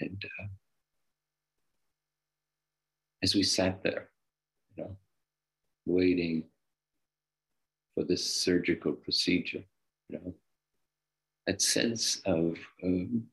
And 0.00 0.22
uh, 0.24 0.46
as 3.22 3.34
we 3.34 3.42
sat 3.42 3.82
there, 3.82 4.10
you 4.76 4.84
know, 4.84 4.96
waiting 5.86 6.44
for 7.94 8.04
this 8.04 8.24
surgical 8.24 8.92
procedure, 8.92 9.64
you 10.08 10.18
know, 10.18 10.34
that 11.46 11.62
sense 11.62 12.20
of 12.24 12.56
um, 12.82 13.24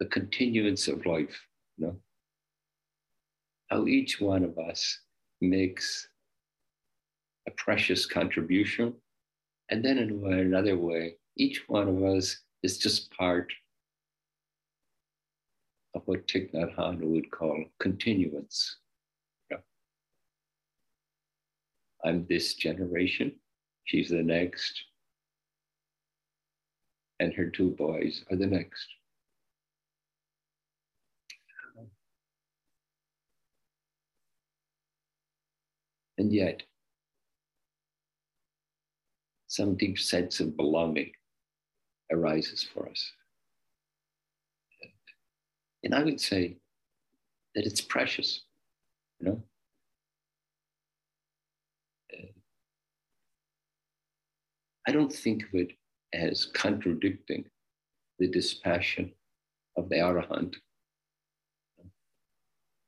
the 0.00 0.06
continuance 0.06 0.88
of 0.88 1.06
life, 1.06 1.40
you 1.76 1.86
know, 1.86 1.96
how 3.68 3.86
each 3.86 4.20
one 4.20 4.44
of 4.44 4.58
us 4.58 5.00
makes 5.40 6.08
a 7.46 7.50
precious 7.52 8.06
contribution. 8.06 8.94
And 9.70 9.84
then, 9.84 9.98
in 9.98 10.10
another 10.24 10.76
way, 10.76 11.16
each 11.36 11.68
one 11.68 11.88
of 11.88 12.02
us 12.02 12.38
is 12.62 12.78
just 12.78 13.10
part 13.12 13.52
of 15.94 16.02
what 16.06 16.26
Thich 16.26 16.52
Nhat 16.52 16.74
Hanh 16.76 17.00
would 17.00 17.30
call 17.30 17.64
continuance. 17.78 18.76
I'm 22.04 22.26
this 22.28 22.54
generation, 22.54 23.32
she's 23.84 24.10
the 24.10 24.22
next, 24.22 24.80
and 27.18 27.34
her 27.34 27.50
two 27.50 27.70
boys 27.72 28.24
are 28.30 28.36
the 28.36 28.46
next. 28.46 28.86
And 36.18 36.32
yet, 36.32 36.62
some 39.46 39.76
deep 39.76 39.98
sense 39.98 40.40
of 40.40 40.56
belonging 40.56 41.12
arises 42.12 42.62
for 42.62 42.88
us. 42.88 43.12
And 45.84 45.94
I 45.94 46.02
would 46.02 46.20
say 46.20 46.56
that 47.54 47.64
it's 47.64 47.80
precious, 47.80 48.42
you 49.20 49.26
know? 49.26 49.42
I 54.86 54.90
don't 54.90 55.12
think 55.12 55.44
of 55.44 55.50
it 55.52 55.72
as 56.14 56.46
contradicting 56.46 57.44
the 58.18 58.26
dispassion 58.26 59.12
of 59.76 59.88
the 59.88 59.96
Arahant. 59.96 60.56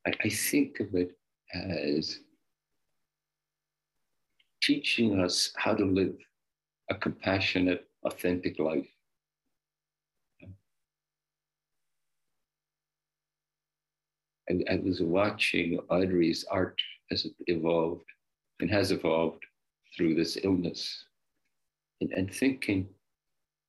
I, 0.06 0.30
think 0.30 0.80
of 0.80 0.94
it 0.94 1.12
as 1.52 2.20
teaching 4.62 5.20
us 5.20 5.52
how 5.56 5.74
to 5.74 5.84
live 5.84 6.16
a 6.90 6.94
compassionate, 6.94 7.86
authentic 8.04 8.58
life. 8.58 8.88
I, 14.50 14.54
I 14.70 14.76
was 14.76 15.00
watching 15.00 15.78
Audrey's 15.88 16.44
art 16.50 16.80
as 17.10 17.24
it 17.24 17.32
evolved 17.46 18.04
and 18.60 18.70
has 18.70 18.90
evolved 18.90 19.44
through 19.96 20.14
this 20.14 20.36
illness 20.42 21.04
and, 22.00 22.10
and 22.12 22.32
thinking, 22.32 22.88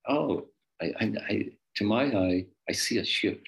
oh, 0.07 0.47
I, 0.81 0.93
I, 0.99 1.13
I, 1.29 1.45
to 1.75 1.83
my 1.83 2.05
eye, 2.05 2.45
I 2.67 2.71
see 2.71 2.97
a 2.97 3.05
shift. 3.05 3.47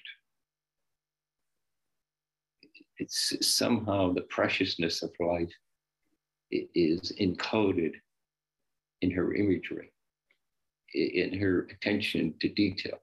It's 3.00 3.36
somehow 3.42 4.14
the 4.14 4.22
preciousness 4.22 5.02
of 5.02 5.12
life 5.20 5.52
is 6.76 7.12
encoded 7.20 7.94
in 9.02 9.12
her 9.12 9.34
imagery, 9.34 9.92
in 10.94 11.38
her 11.40 11.68
attention 11.72 12.34
to 12.40 12.50
detail, 12.50 13.00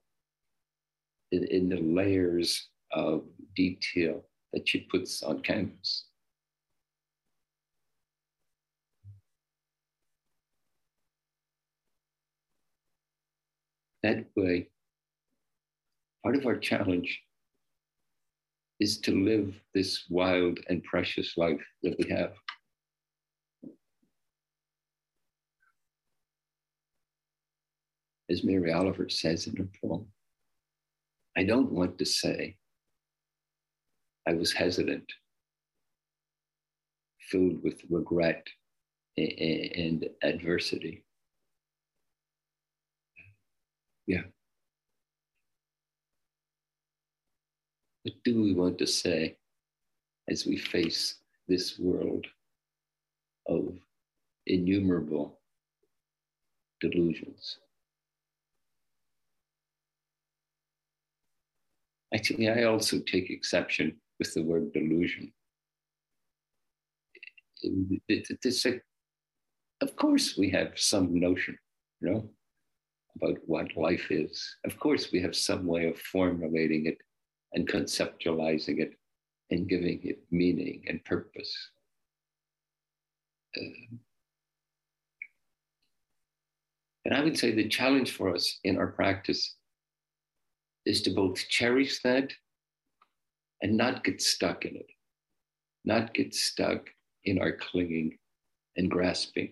in, 1.31 1.43
in 1.45 1.69
the 1.69 1.81
layers 1.81 2.69
of 2.93 3.23
detail 3.55 4.23
that 4.53 4.67
she 4.67 4.87
puts 4.91 5.23
on 5.23 5.41
canvas. 5.41 6.05
That 14.03 14.25
way, 14.35 14.69
part 16.23 16.35
of 16.35 16.45
our 16.47 16.57
challenge 16.57 17.21
is 18.79 18.97
to 18.97 19.11
live 19.11 19.53
this 19.75 20.05
wild 20.09 20.59
and 20.69 20.83
precious 20.83 21.37
life 21.37 21.61
that 21.83 21.95
we 21.99 22.09
have. 22.09 22.33
As 28.31 28.45
Mary 28.45 28.71
Oliver 28.71 29.09
says 29.09 29.47
in 29.47 29.57
her 29.57 29.67
poem, 29.81 30.07
I 31.35 31.43
don't 31.43 31.69
want 31.69 31.97
to 31.97 32.05
say 32.05 32.55
I 34.25 34.31
was 34.31 34.53
hesitant, 34.53 35.11
filled 37.19 37.61
with 37.61 37.81
regret 37.89 38.47
and 39.17 40.07
adversity. 40.23 41.03
Yeah. 44.07 44.23
What 48.03 48.15
do 48.23 48.41
we 48.41 48.53
want 48.53 48.77
to 48.77 48.87
say 48.87 49.35
as 50.29 50.45
we 50.45 50.55
face 50.55 51.15
this 51.49 51.77
world 51.77 52.25
of 53.47 53.73
innumerable 54.47 55.37
delusions? 56.79 57.57
Actually, 62.13 62.49
I 62.49 62.63
also 62.63 62.99
take 62.99 63.29
exception 63.29 63.97
with 64.19 64.33
the 64.33 64.43
word 64.43 64.73
delusion. 64.73 65.31
It's 67.63 68.65
a, 68.65 68.81
of 69.81 69.95
course, 69.95 70.37
we 70.37 70.49
have 70.49 70.73
some 70.75 71.19
notion, 71.19 71.57
you 72.01 72.09
know, 72.09 72.29
about 73.15 73.37
what 73.45 73.77
life 73.77 74.11
is. 74.11 74.55
Of 74.65 74.79
course, 74.79 75.11
we 75.11 75.21
have 75.21 75.35
some 75.35 75.65
way 75.65 75.87
of 75.87 75.97
formulating 75.99 76.85
it 76.87 76.97
and 77.53 77.67
conceptualizing 77.67 78.79
it 78.79 78.93
and 79.51 79.67
giving 79.67 80.01
it 80.03 80.19
meaning 80.31 80.83
and 80.87 81.03
purpose. 81.05 81.53
Uh, 83.55 83.95
and 87.05 87.13
I 87.13 87.23
would 87.23 87.37
say 87.37 87.51
the 87.51 87.67
challenge 87.67 88.11
for 88.11 88.33
us 88.33 88.59
in 88.63 88.77
our 88.77 88.87
practice 88.87 89.55
is 90.85 91.01
to 91.03 91.11
both 91.11 91.37
cherish 91.49 92.01
that 92.03 92.31
and 93.61 93.77
not 93.77 94.03
get 94.03 94.21
stuck 94.21 94.65
in 94.65 94.75
it, 94.75 94.87
not 95.85 96.13
get 96.13 96.33
stuck 96.33 96.89
in 97.25 97.39
our 97.39 97.51
clinging 97.53 98.17
and 98.77 98.89
grasping, 98.89 99.49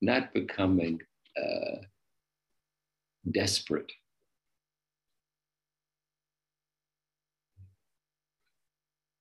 not 0.00 0.32
becoming 0.32 1.00
uh, 1.36 1.76
desperate. 3.30 3.90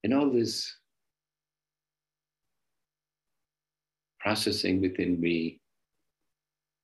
And 0.04 0.14
all 0.14 0.32
this 0.32 0.74
processing 4.20 4.82
within 4.82 5.20
me 5.20 5.60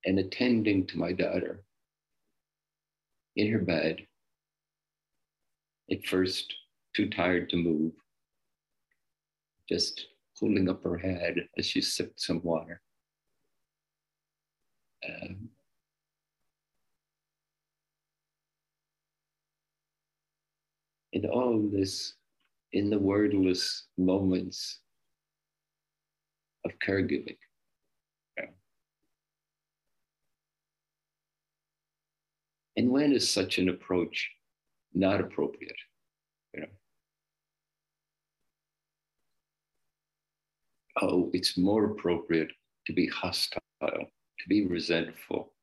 and 0.06 0.20
attending 0.20 0.86
to 0.88 0.98
my 0.98 1.14
daughter 1.14 1.64
in 3.36 3.52
her 3.52 3.60
bed, 3.60 4.06
at 5.92 6.06
first 6.06 6.54
too 6.96 7.10
tired 7.10 7.50
to 7.50 7.58
move, 7.58 7.94
just 9.70 10.08
holding 10.40 10.70
up 10.70 10.84
her 10.84 10.98
head 10.98 11.48
as 11.58 11.66
she 11.66 11.82
sipped 11.82 12.20
some 12.20 12.42
water. 12.44 12.82
Um, 15.08 15.50
in 21.12 21.26
all 21.26 21.70
this, 21.72 22.14
in 22.72 22.90
the 22.90 23.00
wordless 23.00 23.88
moments 23.98 24.80
of 26.66 26.72
caregiving. 26.86 27.38
And 32.76 32.90
when 32.90 33.14
is 33.14 33.30
such 33.30 33.60
an 33.60 33.70
approach 33.70 34.32
not 34.94 35.22
appropriate? 35.22 35.76
You 36.54 36.62
know? 36.62 36.68
Oh, 41.02 41.30
it's 41.34 41.58
more 41.58 41.86
appropriate 41.86 42.52
to 42.88 42.94
be 42.94 43.08
hostile, 43.08 43.60
to 43.82 44.50
be 44.50 44.66
resentful, 44.66 45.54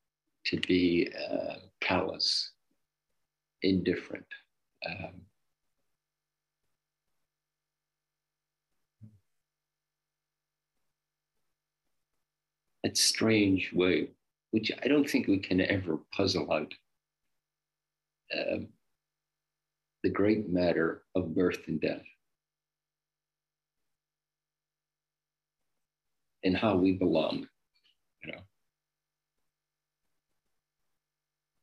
to 0.46 0.60
be 0.60 1.10
uh, 1.30 1.56
callous, 1.80 2.52
indifferent. 3.62 4.26
Um, 4.88 5.22
that 12.82 12.96
strange 12.96 13.72
way, 13.72 14.08
which 14.52 14.72
I 14.82 14.88
don't 14.88 15.08
think 15.08 15.26
we 15.26 15.38
can 15.38 15.60
ever 15.60 15.98
puzzle 16.12 16.52
out 16.52 16.72
um, 18.36 18.68
the 20.02 20.10
great 20.10 20.48
matter 20.50 21.02
of 21.14 21.34
birth 21.34 21.60
and 21.66 21.80
death. 21.80 22.02
And 26.42 26.56
how 26.56 26.76
we 26.76 26.92
belong, 26.92 27.46
you 28.24 28.32
know, 28.32 28.40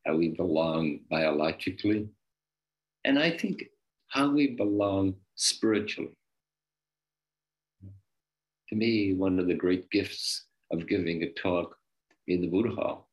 how 0.05 0.15
we 0.15 0.29
belong 0.29 0.99
biologically, 1.09 2.07
and 3.03 3.17
I 3.17 3.31
think 3.31 3.63
how 4.09 4.29
we 4.29 4.55
belong 4.55 5.15
spiritually. 5.35 6.15
To 8.69 8.75
me, 8.75 9.13
one 9.13 9.39
of 9.39 9.47
the 9.47 9.55
great 9.55 9.89
gifts 9.89 10.45
of 10.71 10.87
giving 10.87 11.23
a 11.23 11.31
talk 11.31 11.75
in 12.27 12.41
the 12.41 12.47
Buddha 12.47 12.75
Hall 12.75 13.09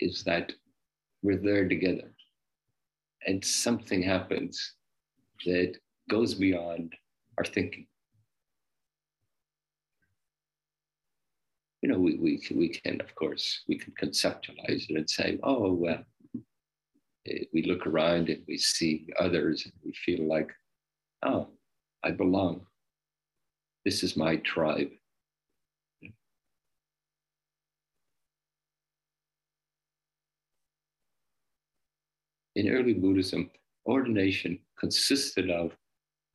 is 0.00 0.24
that 0.24 0.52
we're 1.22 1.36
there 1.36 1.68
together. 1.68 2.12
And 3.26 3.44
something 3.44 4.02
happens 4.02 4.74
that 5.44 5.76
goes 6.08 6.34
beyond 6.34 6.94
our 7.36 7.44
thinking. 7.44 7.86
You 11.82 11.90
know, 11.90 11.98
we, 11.98 12.16
we, 12.16 12.42
we 12.54 12.68
can, 12.70 13.00
of 13.00 13.14
course, 13.14 13.62
we 13.68 13.78
can 13.78 13.92
conceptualize 14.00 14.90
it 14.90 14.96
and 14.96 15.08
say, 15.08 15.38
oh, 15.42 15.72
well, 15.72 16.04
eh, 17.28 17.44
we 17.52 17.62
look 17.62 17.86
around 17.86 18.28
and 18.30 18.42
we 18.48 18.58
see 18.58 19.06
others 19.18 19.64
and 19.64 19.74
we 19.84 19.92
feel 19.92 20.26
like, 20.26 20.50
oh, 21.24 21.48
I 22.02 22.10
belong. 22.10 22.66
This 23.84 24.02
is 24.02 24.16
my 24.16 24.36
tribe. 24.36 24.90
In 32.58 32.68
early 32.70 32.92
Buddhism, 32.92 33.48
ordination 33.86 34.58
consisted 34.80 35.48
of 35.48 35.70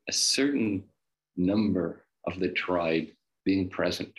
a 0.08 0.14
certain 0.14 0.82
number 1.36 2.06
of 2.26 2.40
the 2.40 2.48
tribe 2.48 3.08
being 3.44 3.68
present 3.68 4.14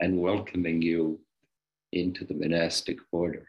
and 0.00 0.18
welcoming 0.18 0.80
you 0.80 1.20
into 1.92 2.24
the 2.24 2.32
monastic 2.32 2.96
order. 3.12 3.46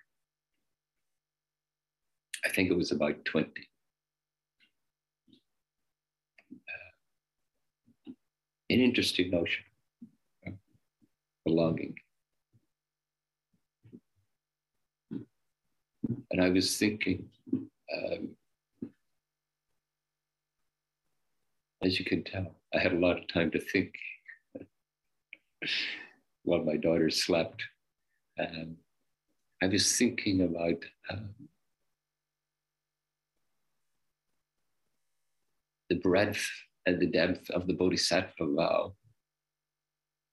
I 2.46 2.50
think 2.50 2.70
it 2.70 2.76
was 2.76 2.92
about 2.92 3.24
20. 3.24 3.50
Uh, 6.68 8.12
an 8.72 8.80
interesting 8.82 9.32
notion, 9.32 9.64
of 10.46 10.54
belonging. 11.46 11.96
And 16.30 16.42
I 16.42 16.50
was 16.50 16.78
thinking, 16.78 17.30
um, 17.96 18.36
as 21.84 22.00
you 22.00 22.06
can 22.06 22.24
tell, 22.24 22.56
I 22.74 22.80
had 22.80 22.94
a 22.94 23.00
lot 23.00 23.18
of 23.20 23.28
time 23.28 23.52
to 23.52 23.60
think 23.60 23.94
while 26.44 26.64
my 26.64 26.78
daughter 26.78 27.10
slept. 27.10 27.64
Um, 28.40 28.78
I 29.62 29.68
was 29.68 29.96
thinking 29.98 30.42
about 30.42 30.84
um, 31.10 31.30
the 35.90 35.96
breadth 35.96 36.50
and 36.86 37.00
the 37.00 37.08
depth 37.08 37.50
of 37.52 37.68
the 37.68 37.74
Bodhisattva 37.74 38.46
vow 38.46 38.94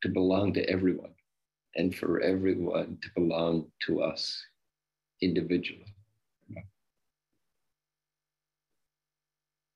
to 0.03 0.09
belong 0.09 0.53
to 0.55 0.69
everyone 0.69 1.15
and 1.77 1.95
for 1.95 2.21
everyone 2.21 2.99
to 3.03 3.09
belong 3.15 3.71
to 3.87 4.03
us 4.03 4.43
individually. 5.23 5.90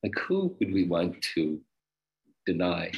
Like, 0.04 0.18
who 0.18 0.54
would 0.60 0.70
we 0.70 0.84
want 0.86 1.22
to 1.34 1.58
deny 2.44 2.92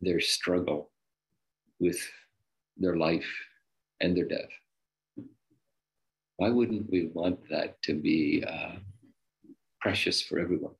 their 0.00 0.20
struggle 0.20 0.92
with 1.80 1.98
their 2.76 2.94
life 2.94 3.26
and 4.00 4.16
their 4.16 4.28
death? 4.28 4.52
Why 6.36 6.50
wouldn't 6.50 6.88
we 6.88 7.10
want 7.12 7.40
that 7.50 7.82
to 7.82 7.94
be 7.94 8.44
uh, 8.46 8.76
precious 9.80 10.22
for 10.22 10.38
everyone? 10.38 10.74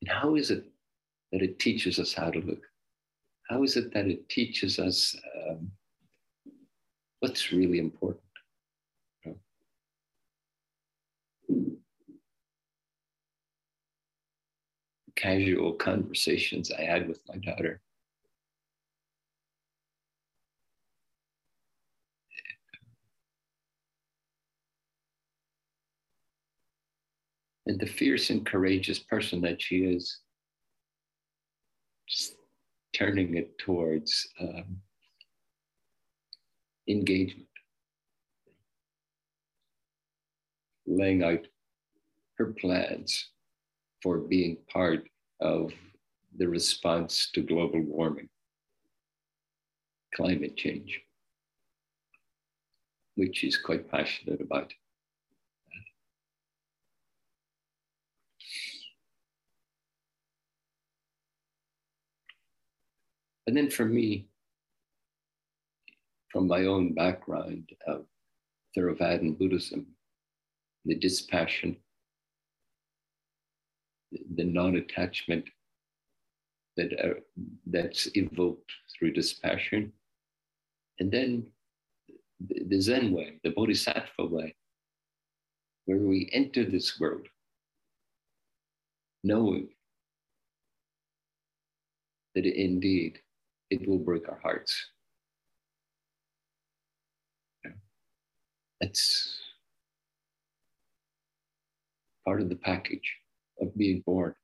And 0.00 0.10
how 0.10 0.34
is 0.34 0.50
it 0.50 0.64
that 1.30 1.42
it 1.42 1.60
teaches 1.60 2.00
us 2.00 2.12
how 2.12 2.30
to 2.30 2.40
look? 2.40 2.64
How 3.48 3.62
is 3.62 3.76
it 3.76 3.94
that 3.94 4.08
it 4.08 4.28
teaches 4.28 4.80
us 4.80 5.14
um, 5.48 5.70
what's 7.22 7.52
really 7.52 7.78
important? 7.78 8.20
Casual 15.14 15.74
conversations 15.74 16.72
I 16.72 16.82
had 16.82 17.06
with 17.06 17.20
my 17.28 17.36
daughter. 17.36 17.80
and 27.66 27.78
the 27.78 27.86
fierce 27.86 28.30
and 28.30 28.44
courageous 28.44 28.98
person 28.98 29.40
that 29.40 29.62
she 29.62 29.84
is, 29.84 30.18
just 32.08 32.34
turning 32.92 33.36
it 33.36 33.56
towards 33.56 34.28
um, 34.40 34.78
engagement, 36.92 37.48
laying 40.86 41.22
out 41.22 41.46
her 42.38 42.54
plans 42.60 43.30
for 44.02 44.18
being 44.18 44.56
part 44.68 45.08
of 45.40 45.72
the 46.36 46.48
response 46.48 47.30
to 47.34 47.42
global 47.42 47.80
warming, 47.80 48.28
climate 50.14 50.56
change, 50.56 51.00
which 53.16 53.36
she's 53.38 53.56
quite 53.56 53.90
passionate 53.90 54.40
about. 54.40 54.72
And 63.46 63.56
then 63.56 63.70
for 63.70 63.84
me, 63.84 64.28
from 66.32 66.48
my 66.48 66.64
own 66.64 66.94
background 66.94 67.68
of 67.86 68.06
Theravadan 68.76 69.38
Buddhism, 69.38 69.86
the 70.84 70.94
dispassion, 70.94 71.76
the 74.34 74.44
non-attachment 74.44 75.44
that 76.76 76.92
uh, 77.04 77.20
that's 77.66 78.08
evoked 78.14 78.72
through 78.98 79.12
dispassion, 79.12 79.92
and 80.98 81.12
then 81.12 81.46
the 82.40 82.80
Zen 82.80 83.12
way, 83.12 83.38
the 83.44 83.50
Bodhisattva 83.50 84.24
way, 84.24 84.54
where 85.84 85.98
we 85.98 86.30
enter 86.32 86.64
this 86.64 86.98
world 86.98 87.26
knowing 89.22 89.68
that 92.34 92.46
indeed 92.46 93.20
it 93.70 93.86
will 93.88 93.98
break 93.98 94.28
our 94.28 94.40
hearts. 94.42 94.74
It's 98.82 99.38
part 102.24 102.40
of 102.40 102.48
the 102.48 102.56
package 102.56 103.16
of 103.60 103.76
being 103.76 104.02
born 104.04 104.34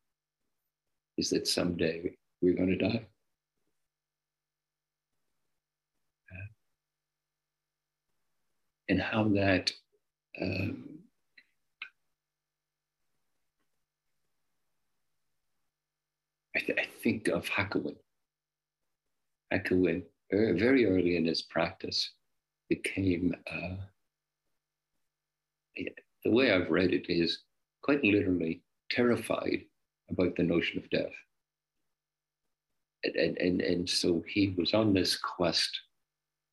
is 1.17 1.31
that 1.31 1.49
someday 1.49 2.17
we're 2.41 2.55
going 2.55 2.69
to 2.69 2.77
die. 2.77 3.07
And 8.89 9.03
how 9.03 9.25
that 9.35 9.71
um, 10.41 10.89
I, 16.57 16.61
th- 16.61 16.79
I, 16.79 16.87
think 17.03 17.29
of 17.29 17.47
Hakuin 17.51 17.97
Hakuin, 19.53 20.05
very 20.31 20.87
early 20.87 21.17
in 21.17 21.27
his 21.27 21.43
practice, 21.43 22.13
became, 22.69 23.35
uh, 23.51 23.77
the 26.25 26.31
way 26.31 26.53
I've 26.53 26.71
read 26.71 26.93
it 26.93 27.07
is 27.09 27.41
quite 27.83 28.03
literally 28.03 28.63
terrified 28.91 29.61
about 30.11 30.37
the 30.37 30.43
notion 30.43 30.79
of 30.79 30.91
death. 30.91 31.13
And, 33.05 33.17
and, 33.17 33.39
and, 33.39 33.61
and 33.61 33.89
so 33.89 34.25
he 34.27 34.55
was 34.59 34.75
on 34.75 34.93
this 34.93 35.17
quest 35.17 35.81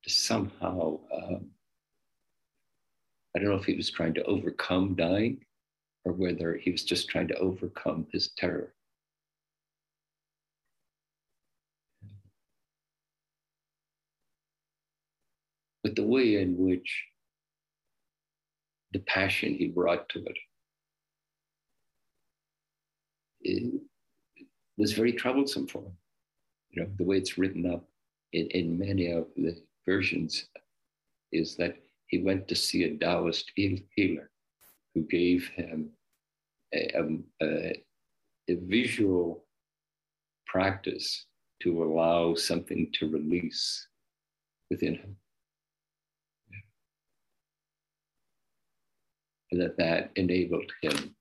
to 0.03 0.09
somehow, 0.09 0.99
um, 1.13 1.47
I 3.35 3.39
don't 3.39 3.49
know 3.49 3.55
if 3.55 3.65
he 3.65 3.75
was 3.75 3.89
trying 3.89 4.13
to 4.15 4.23
overcome 4.23 4.95
dying 4.95 5.43
or 6.03 6.13
whether 6.13 6.55
he 6.55 6.71
was 6.71 6.83
just 6.83 7.09
trying 7.09 7.27
to 7.29 7.37
overcome 7.37 8.05
his 8.11 8.31
terror. 8.37 8.75
but 15.85 15.95
the 15.95 16.01
way 16.01 16.41
in 16.41 16.57
which 16.57 17.05
the 18.95 19.01
passion 19.01 19.53
he 19.53 19.67
brought 19.67 20.07
to 20.07 20.19
it, 20.19 20.37
it 23.41 23.73
was 24.77 24.93
very 24.93 25.11
troublesome 25.11 25.67
for 25.67 25.79
him. 25.79 25.97
You 26.71 26.81
know, 26.81 26.89
the 26.97 27.03
way 27.03 27.17
it's 27.17 27.37
written 27.37 27.69
up 27.69 27.83
in, 28.31 28.47
in 28.51 28.79
many 28.79 29.11
of 29.11 29.25
the 29.35 29.61
versions 29.85 30.47
is 31.33 31.57
that 31.57 31.75
he 32.07 32.19
went 32.19 32.47
to 32.47 32.55
see 32.55 32.85
a 32.85 32.95
Taoist 32.95 33.51
healer 33.55 34.29
who 34.93 35.01
gave 35.01 35.49
him 35.49 35.89
a, 36.73 36.97
a, 37.43 37.83
a 38.47 38.55
visual 38.55 39.43
practice 40.47 41.25
to 41.63 41.83
allow 41.83 42.33
something 42.33 42.89
to 42.93 43.11
release 43.11 43.89
within 44.69 44.95
him. 44.95 45.17
That 49.57 49.77
that 49.77 50.11
enabled 50.15 50.71
him 50.81 51.15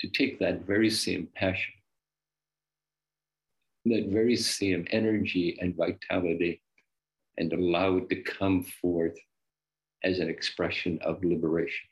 to 0.00 0.08
take 0.08 0.38
that 0.38 0.66
very 0.66 0.90
same 0.90 1.28
passion, 1.34 1.74
that 3.86 4.06
very 4.08 4.36
same 4.36 4.86
energy 4.90 5.58
and 5.60 5.76
vitality, 5.76 6.62
and 7.38 7.52
allow 7.52 7.96
it 7.96 8.08
to 8.08 8.16
come 8.22 8.62
forth 8.62 9.16
as 10.02 10.18
an 10.18 10.28
expression 10.28 10.98
of 11.02 11.22
liberation. 11.22 11.86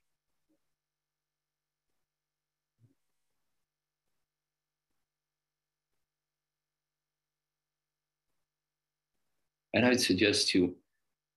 And 9.74 9.84
I'd 9.84 10.00
suggest 10.00 10.48
to 10.50 10.58
you, 10.58 10.76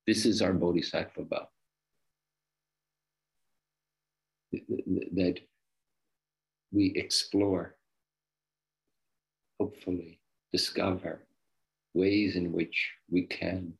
this 0.07 0.25
is 0.25 0.41
our 0.41 0.53
Bodhisattva 0.53 1.25
vow. 1.25 1.47
That 4.51 5.39
we 6.71 6.93
explore, 6.95 7.75
hopefully, 9.59 10.19
discover 10.51 11.25
ways 11.93 12.35
in 12.35 12.51
which 12.51 12.91
we 13.09 13.23
can 13.23 13.73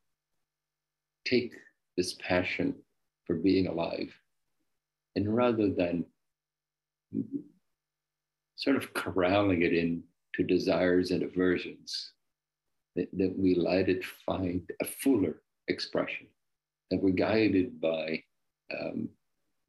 take 1.26 1.52
this 1.96 2.14
passion 2.14 2.74
for 3.26 3.36
being 3.36 3.66
alive 3.66 4.12
and 5.16 5.34
rather 5.34 5.68
than 5.68 6.04
sort 8.56 8.76
of 8.76 8.94
corralling 8.94 9.62
it 9.62 9.74
into 9.74 10.46
desires 10.46 11.10
and 11.10 11.22
aversions, 11.22 12.12
that, 12.96 13.08
that 13.12 13.36
we 13.36 13.54
let 13.54 13.88
it 13.88 14.04
find 14.26 14.62
a 14.80 14.84
fuller 14.84 15.42
expression, 15.68 16.26
that 16.90 17.02
we're 17.02 17.10
guided 17.10 17.80
by 17.80 18.22
um, 18.78 19.08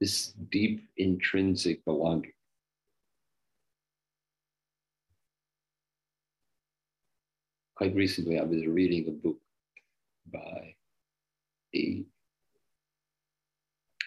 this 0.04 0.34
deep 0.52 0.86
intrinsic 0.98 1.86
belonging. 1.86 2.34
Quite 7.78 7.96
recently, 7.96 8.38
I 8.38 8.44
was 8.44 8.66
reading 8.66 9.08
a 9.08 9.12
book 9.12 9.38
by 10.30 10.76
a, 11.74 12.04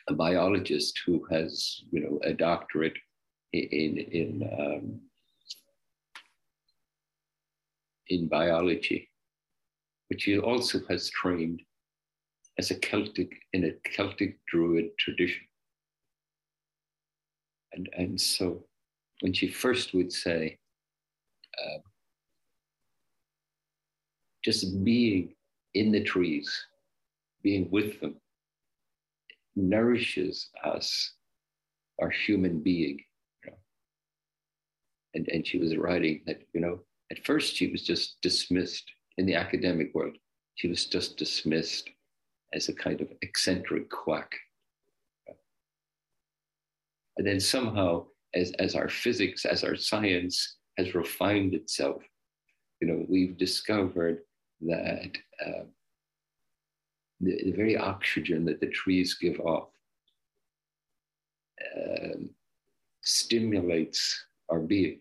a 0.09 0.13
biologist 0.13 1.01
who 1.07 1.25
has, 1.31 1.81
you 1.91 2.01
know, 2.01 2.21
a 2.25 2.35
doctorate 2.35 2.99
in 3.55 3.97
in 3.97 4.31
um, 4.61 5.01
in 8.09 8.29
biology, 8.29 9.09
but 10.11 10.21
she 10.21 10.39
also 10.39 10.81
has 10.91 11.09
trained 11.09 11.63
as 12.59 12.71
a 12.71 12.75
Celtic 12.75 13.31
in 13.55 13.65
a 13.65 13.73
Celtic 13.97 14.37
Druid 14.47 14.91
tradition. 14.99 15.47
And, 17.77 17.89
and 17.97 18.21
so 18.21 18.65
when 19.21 19.33
she 19.33 19.49
first 19.49 19.95
would 19.95 20.13
say, 20.13 20.59
uh, 21.63 21.79
just 24.43 24.83
being 24.85 25.35
in 25.75 25.93
the 25.93 26.03
trees, 26.03 26.51
being 27.43 27.71
with 27.71 28.01
them, 28.01 28.17
nourishes 29.55 30.49
us, 30.65 31.13
our 32.01 32.11
human 32.11 32.61
being. 32.61 32.99
You 33.45 33.51
know? 33.51 33.57
and, 35.15 35.29
and 35.29 35.47
she 35.47 35.59
was 35.59 35.77
writing 35.77 36.23
that, 36.27 36.43
you 36.53 36.61
know, 36.61 36.81
at 37.11 37.25
first 37.25 37.55
she 37.55 37.71
was 37.71 37.83
just 37.83 38.17
dismissed 38.23 38.91
in 39.19 39.27
the 39.27 39.35
academic 39.35 39.95
world. 39.95 40.17
She 40.57 40.69
was 40.69 40.87
just 40.87 41.17
dismissed 41.17 41.91
as 42.55 42.69
a 42.69 42.75
kind 42.75 43.01
of 43.01 43.09
eccentric 43.23 43.91
quack. 43.91 44.35
And 47.17 47.27
then 47.27 47.41
somehow, 47.41 48.07
as, 48.35 48.53
as 48.59 48.75
our 48.75 48.89
physics, 48.89 49.45
as 49.45 49.65
our 49.65 49.77
science 49.77 50.57
has 50.77 50.95
refined 50.95 51.55
itself, 51.55 52.03
you 52.81 52.89
know, 52.89 53.07
we've 53.09 53.39
discovered 53.39 54.21
that 54.61 55.17
uh, 55.45 55.65
the, 57.21 57.43
the, 57.45 57.53
very 57.53 57.77
oxygen 57.77 58.45
that 58.45 58.61
the 58.61 58.69
trees 58.69 59.15
give 59.15 59.41
off 59.41 59.69
um, 61.77 62.31
stimulates 63.03 64.27
our 64.51 64.61
being. 64.61 65.01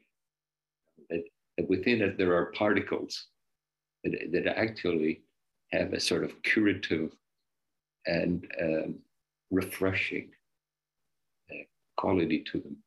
That, 1.10 1.23
that, 1.58 1.69
within 1.69 2.01
it 2.01 2.17
there 2.17 2.34
are 2.34 2.51
particles 2.51 3.28
that, 4.04 4.32
that 4.32 4.58
actually 4.58 5.23
have 5.71 5.93
a 5.93 5.99
sort 5.99 6.23
of 6.23 6.41
curative 6.43 7.12
and 8.06 8.47
um, 8.62 8.95
refreshing 9.51 10.30
quality 11.98 12.44
to 12.52 12.60
them. 12.60 12.78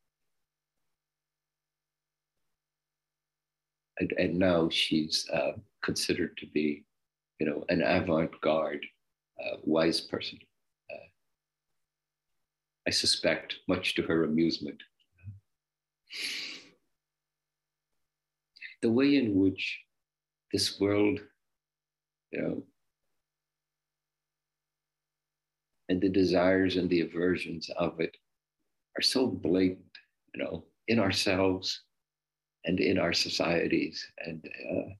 And, 3.98 4.12
and 4.18 4.38
now 4.38 4.68
she's 4.68 5.28
uh, 5.32 5.52
considered 5.82 6.36
to 6.38 6.46
be, 6.46 6.84
you 7.40 7.46
know, 7.46 7.64
an 7.68 7.82
avant-garde, 7.82 8.84
uh, 9.40 9.56
wise 9.64 10.00
person. 10.00 10.38
Uh, 10.90 11.08
I 12.86 12.90
suspect, 12.90 13.56
much 13.68 13.94
to 13.96 14.02
her 14.02 14.24
amusement. 14.24 14.80
The 18.82 18.90
way 18.90 19.16
in 19.16 19.34
which 19.34 19.80
this 20.52 20.78
world, 20.78 21.18
you 22.30 22.40
know, 22.40 22.62
and 25.88 26.00
the 26.00 26.08
desires 26.08 26.76
and 26.76 26.88
the 26.88 27.00
aversions 27.00 27.70
of 27.76 27.98
it 27.98 28.16
are 28.98 29.02
so 29.02 29.28
blatant, 29.28 29.78
you 30.34 30.42
know, 30.42 30.64
in 30.88 30.98
ourselves 30.98 31.82
and 32.64 32.80
in 32.80 32.98
our 32.98 33.12
societies 33.12 34.04
and, 34.26 34.44
uh, 34.44 34.90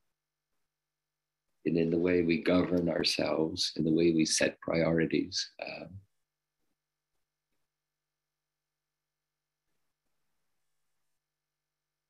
and 1.67 1.77
in 1.77 1.91
the 1.91 1.99
way 1.99 2.23
we 2.23 2.41
govern 2.41 2.89
ourselves, 2.89 3.73
in 3.77 3.85
the 3.85 3.93
way 3.93 4.13
we 4.13 4.25
set 4.25 4.61
priorities. 4.61 5.51
Um, 5.61 5.89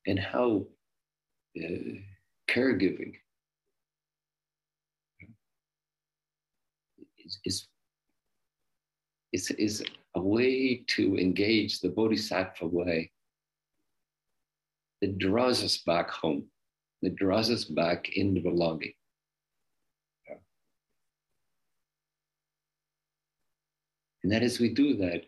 and 0.06 0.18
how 0.18 0.66
uh, 1.58 1.94
caregiving 2.48 3.14
is, 7.24 7.38
is 7.44 7.68
is, 9.32 9.50
is 9.52 9.84
a 10.14 10.20
way 10.20 10.84
to 10.88 11.16
engage 11.16 11.80
the 11.80 11.90
bodhisattva 11.90 12.66
way 12.66 13.10
that 15.00 15.18
draws 15.18 15.62
us 15.62 15.78
back 15.78 16.10
home, 16.10 16.44
that 17.02 17.16
draws 17.16 17.50
us 17.50 17.64
back 17.64 18.08
into 18.16 18.40
belonging. 18.40 18.92
And 24.22 24.32
that 24.32 24.42
as 24.42 24.58
we 24.58 24.74
do 24.74 24.96
that, 24.96 25.22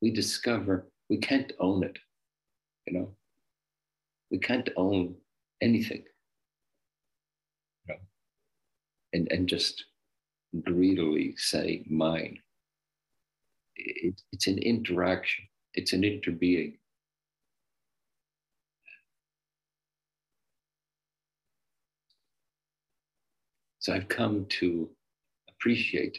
we 0.00 0.10
discover 0.10 0.88
we 1.10 1.18
can't 1.18 1.52
own 1.60 1.84
it, 1.84 1.98
you 2.86 2.98
know. 2.98 3.14
We 4.30 4.38
can't 4.38 4.70
own 4.76 5.16
anything. 5.60 6.04
Know? 7.88 7.96
And, 9.12 9.30
and 9.30 9.48
just 9.48 9.84
greedily 10.60 11.34
say 11.36 11.84
mine. 11.88 12.38
It, 13.76 14.20
it's 14.32 14.46
an 14.46 14.58
interaction, 14.58 15.46
it's 15.74 15.92
an 15.92 16.02
interbeing. 16.02 16.78
So 23.78 23.92
I've 23.92 24.08
come 24.08 24.46
to 24.60 24.90
appreciate 25.48 26.18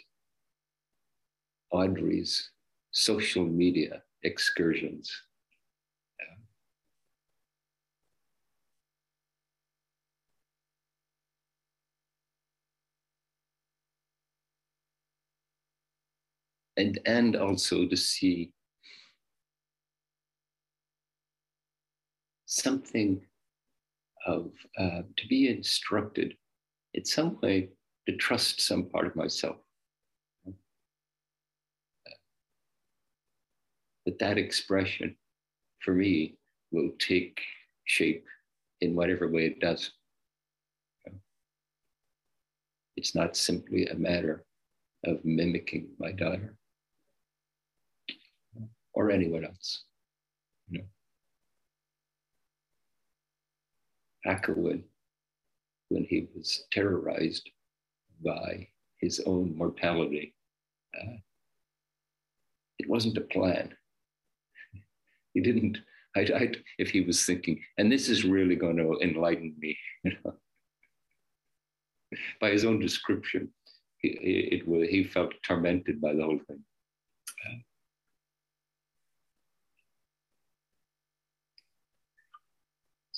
Audrey's 1.71 2.51
social 2.91 3.45
media 3.45 4.03
excursions 4.23 5.11
and, 16.77 16.99
and 17.05 17.35
also 17.35 17.87
to 17.87 17.95
see 17.95 18.51
something 22.45 23.21
of 24.25 24.51
uh, 24.77 25.01
to 25.17 25.27
be 25.27 25.49
instructed 25.49 26.35
in 26.93 27.03
some 27.03 27.37
way 27.41 27.69
to 28.07 28.15
trust 28.15 28.61
some 28.61 28.85
part 28.85 29.07
of 29.07 29.15
myself. 29.15 29.57
That 34.05 34.19
that 34.19 34.37
expression 34.37 35.15
for 35.79 35.93
me 35.93 36.37
will 36.71 36.91
take 36.99 37.39
shape 37.85 38.25
in 38.81 38.95
whatever 38.95 39.29
way 39.29 39.45
it 39.45 39.59
does. 39.59 39.91
It's 42.95 43.15
not 43.15 43.35
simply 43.35 43.87
a 43.87 43.95
matter 43.95 44.45
of 45.05 45.23
mimicking 45.23 45.87
my 45.99 46.11
daughter 46.11 46.55
or 48.93 49.11
anyone 49.11 49.45
else. 49.45 49.83
You 50.69 50.79
know. 50.79 50.85
Hakuin, 54.25 54.83
when 55.89 56.05
he 56.05 56.27
was 56.35 56.65
terrorized 56.71 57.49
by 58.23 58.67
his 58.99 59.19
own 59.25 59.55
mortality, 59.57 60.33
uh, 60.97 61.17
it 62.79 62.89
wasn't 62.89 63.17
a 63.17 63.21
plan. 63.21 63.75
He 65.33 65.41
didn't, 65.41 65.79
I, 66.15 66.21
I, 66.21 66.51
if 66.77 66.89
he 66.91 67.01
was 67.01 67.25
thinking, 67.25 67.59
and 67.77 67.91
this 67.91 68.07
is 68.07 68.23
really 68.23 68.55
going 68.55 68.77
to 68.77 68.97
enlighten 69.01 69.55
me, 69.57 69.77
you 70.03 70.13
know, 70.23 70.33
by 72.39 72.51
his 72.51 72.63
own 72.65 72.79
description, 72.79 73.49
he, 73.97 74.09
it, 74.09 74.63
it, 74.67 74.89
he 74.89 75.03
felt 75.03 75.33
tormented 75.43 75.99
by 75.99 76.13
the 76.13 76.23
whole 76.23 76.39
thing. 76.47 76.63
Uh, 77.45 77.57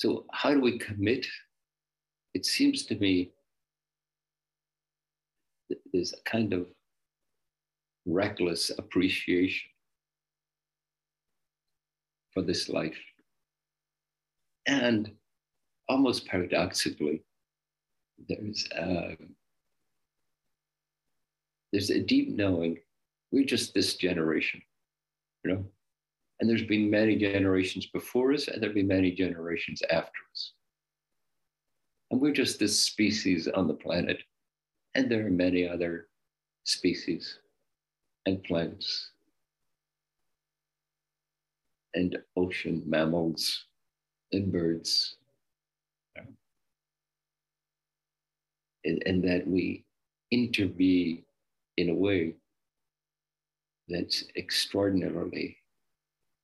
So, 0.05 0.23
how 0.31 0.53
do 0.53 0.61
we 0.61 0.77
commit? 0.77 1.25
It 2.35 2.45
seems 2.45 2.85
to 2.85 2.95
me 2.95 3.31
there's 5.91 6.13
a 6.13 6.29
kind 6.29 6.53
of 6.53 6.67
reckless 8.05 8.69
appreciation 8.77 9.67
for 12.35 12.43
this 12.43 12.69
life. 12.69 12.99
And 14.67 15.09
almost 15.89 16.27
paradoxically, 16.27 17.23
there's 18.29 18.67
a, 18.77 19.17
there's 21.71 21.89
a 21.89 21.99
deep 21.99 22.29
knowing 22.29 22.77
we're 23.31 23.43
just 23.43 23.73
this 23.73 23.95
generation, 23.95 24.61
you 25.43 25.51
know? 25.51 25.65
And 26.39 26.49
there's 26.49 26.63
been 26.63 26.89
many 26.89 27.15
generations 27.15 27.85
before 27.87 28.33
us, 28.33 28.47
and 28.47 28.61
there'll 28.61 28.75
be 28.75 28.83
many 28.83 29.11
generations 29.11 29.81
after 29.89 30.19
us. 30.31 30.53
And 32.11 32.19
we're 32.19 32.33
just 32.33 32.59
this 32.59 32.79
species 32.79 33.47
on 33.47 33.67
the 33.67 33.73
planet. 33.73 34.21
And 34.95 35.09
there 35.09 35.25
are 35.25 35.31
many 35.31 35.67
other 35.67 36.07
species 36.65 37.39
and 38.25 38.43
plants 38.43 39.11
and 41.93 42.17
ocean 42.35 42.83
mammals 42.85 43.65
and 44.31 44.51
birds. 44.51 45.15
And, 48.83 49.01
and 49.05 49.23
that 49.23 49.47
we 49.47 49.83
intervene 50.31 51.23
in 51.77 51.89
a 51.89 51.93
way 51.93 52.35
that's 53.87 54.25
extraordinarily 54.35 55.57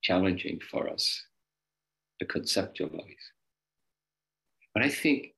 challenging 0.01 0.59
for 0.69 0.89
us 0.89 1.23
to 2.19 2.25
conceptualize. 2.25 3.25
But 4.73 4.83
I 4.83 4.89
think 4.89 5.33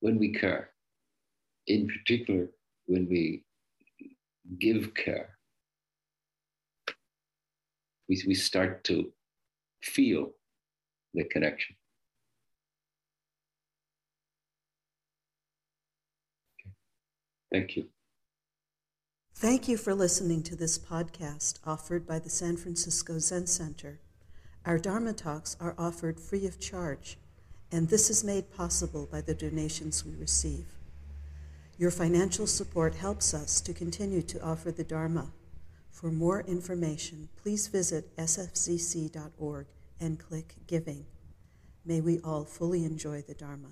when 0.00 0.18
we 0.18 0.32
care, 0.32 0.70
in 1.66 1.88
particular, 1.88 2.48
when 2.86 3.08
we 3.08 3.44
give 4.58 4.94
care, 4.94 5.36
we, 8.08 8.22
we 8.26 8.34
start 8.34 8.82
to 8.84 9.12
feel 9.82 10.30
the 11.14 11.24
connection. 11.24 11.76
Okay. 16.60 16.72
Thank 17.52 17.76
you. 17.76 17.99
Thank 19.40 19.68
you 19.68 19.78
for 19.78 19.94
listening 19.94 20.42
to 20.42 20.54
this 20.54 20.78
podcast 20.78 21.60
offered 21.64 22.06
by 22.06 22.18
the 22.18 22.28
San 22.28 22.58
Francisco 22.58 23.18
Zen 23.18 23.46
Center. 23.46 23.98
Our 24.66 24.76
Dharma 24.76 25.14
talks 25.14 25.56
are 25.58 25.74
offered 25.78 26.20
free 26.20 26.46
of 26.46 26.60
charge, 26.60 27.16
and 27.72 27.88
this 27.88 28.10
is 28.10 28.22
made 28.22 28.54
possible 28.54 29.08
by 29.10 29.22
the 29.22 29.32
donations 29.32 30.04
we 30.04 30.14
receive. 30.14 30.66
Your 31.78 31.90
financial 31.90 32.46
support 32.46 32.96
helps 32.96 33.32
us 33.32 33.62
to 33.62 33.72
continue 33.72 34.20
to 34.20 34.44
offer 34.44 34.70
the 34.70 34.84
Dharma. 34.84 35.32
For 35.90 36.12
more 36.12 36.42
information, 36.42 37.30
please 37.42 37.66
visit 37.66 38.14
sfzc.org 38.18 39.66
and 39.98 40.18
click 40.18 40.56
Giving. 40.66 41.06
May 41.86 42.02
we 42.02 42.20
all 42.20 42.44
fully 42.44 42.84
enjoy 42.84 43.22
the 43.22 43.32
Dharma. 43.32 43.68